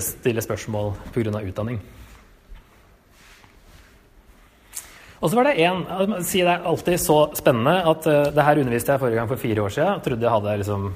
[0.03, 1.39] stiller spørsmål pga.
[1.39, 1.79] utdanning.
[5.21, 8.61] Og så var det en si Det er alltid så spennende at uh, det her
[8.63, 9.99] underviste jeg forrige gang for fire år siden.
[9.99, 10.87] Jeg trodde jeg hadde liksom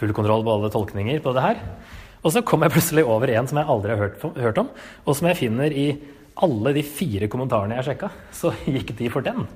[0.00, 1.64] full kontroll på alle tolkninger på det her.
[2.20, 4.68] Og så kom jeg plutselig over en som jeg aldri har hørt, hørt om,
[5.04, 5.88] og som jeg finner i
[6.40, 8.10] alle de fire kommentarene jeg sjekka.
[8.36, 9.48] Så gikk de for den.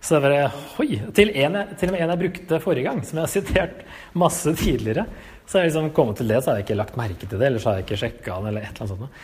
[0.00, 1.00] Så det var Oi!
[1.14, 3.82] Til, en, til og med en jeg brukte forrige gang, som jeg har sitert
[4.18, 5.04] masse tidligere.
[5.44, 7.50] Så har jeg liksom kommet til det, så har jeg ikke lagt merke til det,
[7.50, 9.22] eller så har jeg ikke sjekka den, eller et eller annet sånt.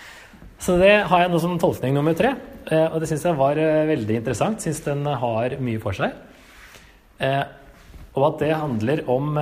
[0.63, 2.35] Så det har jeg nå som tolkning nummer tre,
[2.71, 4.63] eh, og det syns jeg var eh, veldig interessant.
[4.63, 6.15] Syns den har mye for seg.
[7.25, 7.43] Eh,
[8.15, 9.35] og at det handler om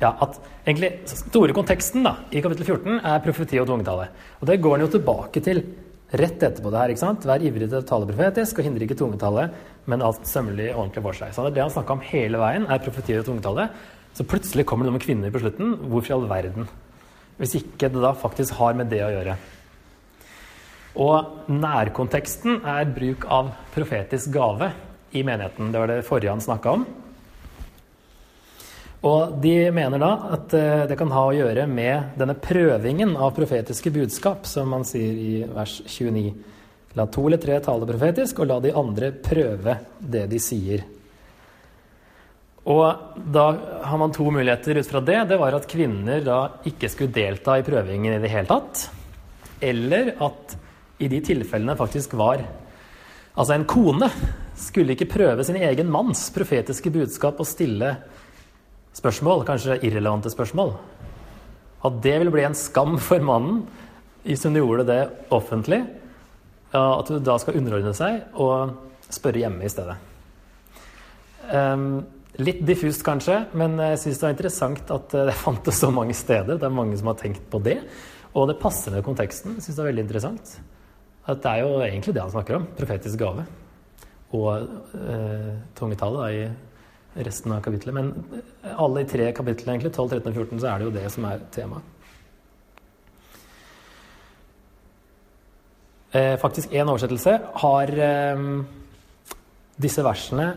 [0.00, 4.08] ja, at egentlig store konteksten da, i kapittel 14 er profeti og tungetale.
[4.40, 5.62] Og det går den jo tilbake til
[6.16, 6.92] rett etterpå det her.
[6.92, 7.26] ikke sant?
[7.26, 9.48] Vær ivrig til å tale profetisk og hindre ikke tungetale,
[9.90, 11.34] men alt sømmelig og ordentlig for seg.
[11.34, 13.68] Så det han snakka om hele veien, er profeti og tungetale.
[14.16, 15.74] Så plutselig kommer det noe med kvinner på slutten.
[15.90, 16.68] Hvorfor i all verden?
[17.36, 19.36] Hvis ikke det da faktisk har med det å gjøre.
[20.96, 24.70] Og nærkonteksten er bruk av profetisk gave
[25.12, 25.68] i menigheten.
[25.72, 26.86] Det var det forrige han snakka om.
[29.06, 33.34] Og de mener da at eh, det kan ha å gjøre med denne prøvingen av
[33.36, 36.32] profetiske budskap, som man sier i vers 29.
[36.96, 40.86] La to eller tre tale profetisk, og la de andre prøve det de sier.
[42.66, 43.46] Og da
[43.86, 45.20] har man to muligheter ut fra det.
[45.30, 48.88] Det var at kvinner da ikke skulle delta i prøvingen i det hele tatt.
[49.62, 50.56] Eller at
[50.98, 52.44] i de tilfellene faktisk var
[53.36, 54.06] Altså, en kone
[54.56, 57.90] skulle ikke prøve sin egen manns profetiske budskap og stille
[58.96, 60.72] spørsmål, kanskje irrelevante spørsmål.
[61.84, 63.66] At det ville bli en skam for mannen
[64.24, 65.02] hvis hun gjorde det
[65.36, 65.82] offentlig.
[66.72, 68.72] At hun da skal underordne seg og
[69.12, 69.98] spørre hjemme i stedet.
[71.52, 72.00] Um,
[72.36, 76.16] Litt diffust kanskje, men jeg syns det var interessant at eh, det fantes så mange
[76.16, 76.58] steder.
[76.60, 77.78] Det er mange som har tenkt på det.
[78.36, 79.56] Og det passer med konteksten.
[79.56, 80.56] Jeg synes det er veldig interessant.
[81.26, 82.68] At det er jo egentlig det han snakker om.
[82.76, 83.46] Profetisk gave.
[84.36, 84.50] Og
[85.00, 87.96] eh, tungetallet i resten av kapittelet.
[87.96, 90.96] Men eh, alle i tre kapitlene, egentlig, 12, 13 og 14, så er det jo
[90.98, 91.92] det som er temaet.
[96.16, 98.46] Eh, faktisk én oversettelse har eh,
[99.80, 100.52] disse versene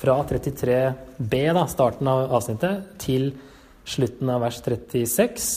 [0.00, 3.30] fra 33b, da, starten av avsnittet, til
[3.88, 5.52] slutten av vers 36,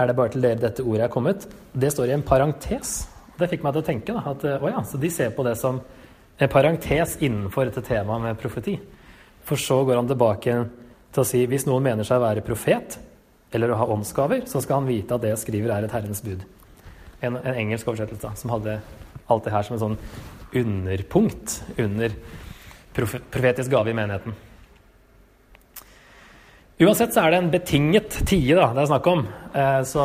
[0.00, 1.46] er det bare til dere dette ordet er kommet.
[1.72, 2.94] Det står i en parentes.
[3.38, 5.56] Det fikk meg til å tenke da, at å ja, så de ser på det
[5.58, 5.80] som
[6.40, 8.76] en parentes innenfor dette temaet med profeti.
[9.48, 10.56] For så går han tilbake
[11.10, 12.98] til å si hvis noen mener seg å være profet
[13.50, 16.22] eller å ha åndsgaver, så skal han vite at det jeg skriver, er et Herrens
[16.22, 16.44] bud.
[17.20, 18.78] En, en engelsk oversettelse da, som hadde
[19.30, 19.98] alt det her som en sånn
[20.60, 22.14] underpunkt under
[22.94, 24.34] profetisk gave i menigheten.
[26.80, 29.26] Uansett så er det en betinget tie da, det er snakk om.
[29.52, 30.04] Eh, så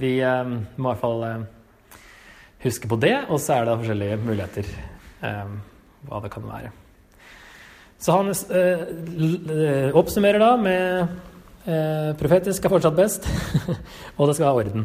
[0.00, 1.98] vi eh, må i hvert fall eh,
[2.64, 3.12] huske på det.
[3.28, 4.70] Og så er det forskjellige muligheter
[6.04, 6.70] hva det kan være.
[8.00, 8.28] Så han
[9.96, 11.14] oppsummerer da med
[12.20, 13.28] profetisk er fortsatt best,
[14.18, 14.84] og det skal ha orden.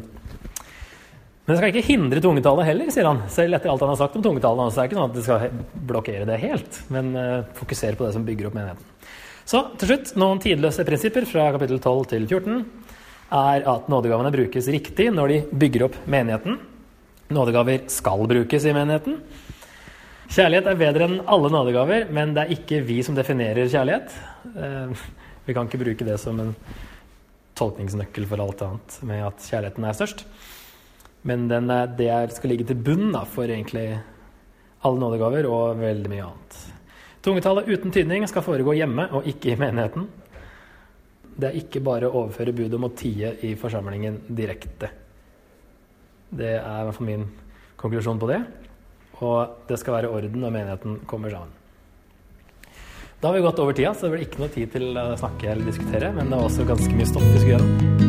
[1.50, 3.24] Men det skal ikke hindre tungetallet heller, sier han.
[3.34, 4.70] Selv etter alt han har sagt om tungetallet.
[4.70, 8.06] Så er det ikke sånn at det skal blokkere det helt, men uh, fokusere på
[8.06, 9.16] det som bygger opp menigheten.
[9.50, 12.60] Så til slutt, noen tidløse prinsipper fra kapittel 12 til 14
[13.39, 16.60] er at nådegavene brukes riktig når de bygger opp menigheten.
[17.34, 19.18] Nådegaver skal brukes i menigheten.
[20.30, 24.14] Kjærlighet er bedre enn alle nådegaver, men det er ikke vi som definerer kjærlighet.
[24.54, 24.93] Uh,
[25.50, 26.54] Vi kan ikke bruke det som en
[27.58, 30.26] tolkningsnøkkel for alt annet, med at kjærligheten er størst.
[31.28, 33.88] Men den er, det skal ligge til bunn da, for egentlig
[34.88, 36.60] alle nådegaver og veldig mye annet.
[37.26, 40.08] Tungetallet uten tydning skal foregå hjemme og ikke i menigheten.
[41.40, 44.92] Det er ikke bare å overføre budet om å tie i forsamlingen direkte.
[46.30, 47.30] Det er i hvert fall min
[47.80, 48.42] konklusjon på det.
[49.20, 51.56] Og det skal være orden når menigheten kommer sammen.
[53.20, 55.52] Da har vi gått over tida, så det blir ikke noe tid til å snakke
[55.52, 56.14] eller diskutere.
[56.16, 58.09] Men det var også ganske mye stoff vi skulle gjennom.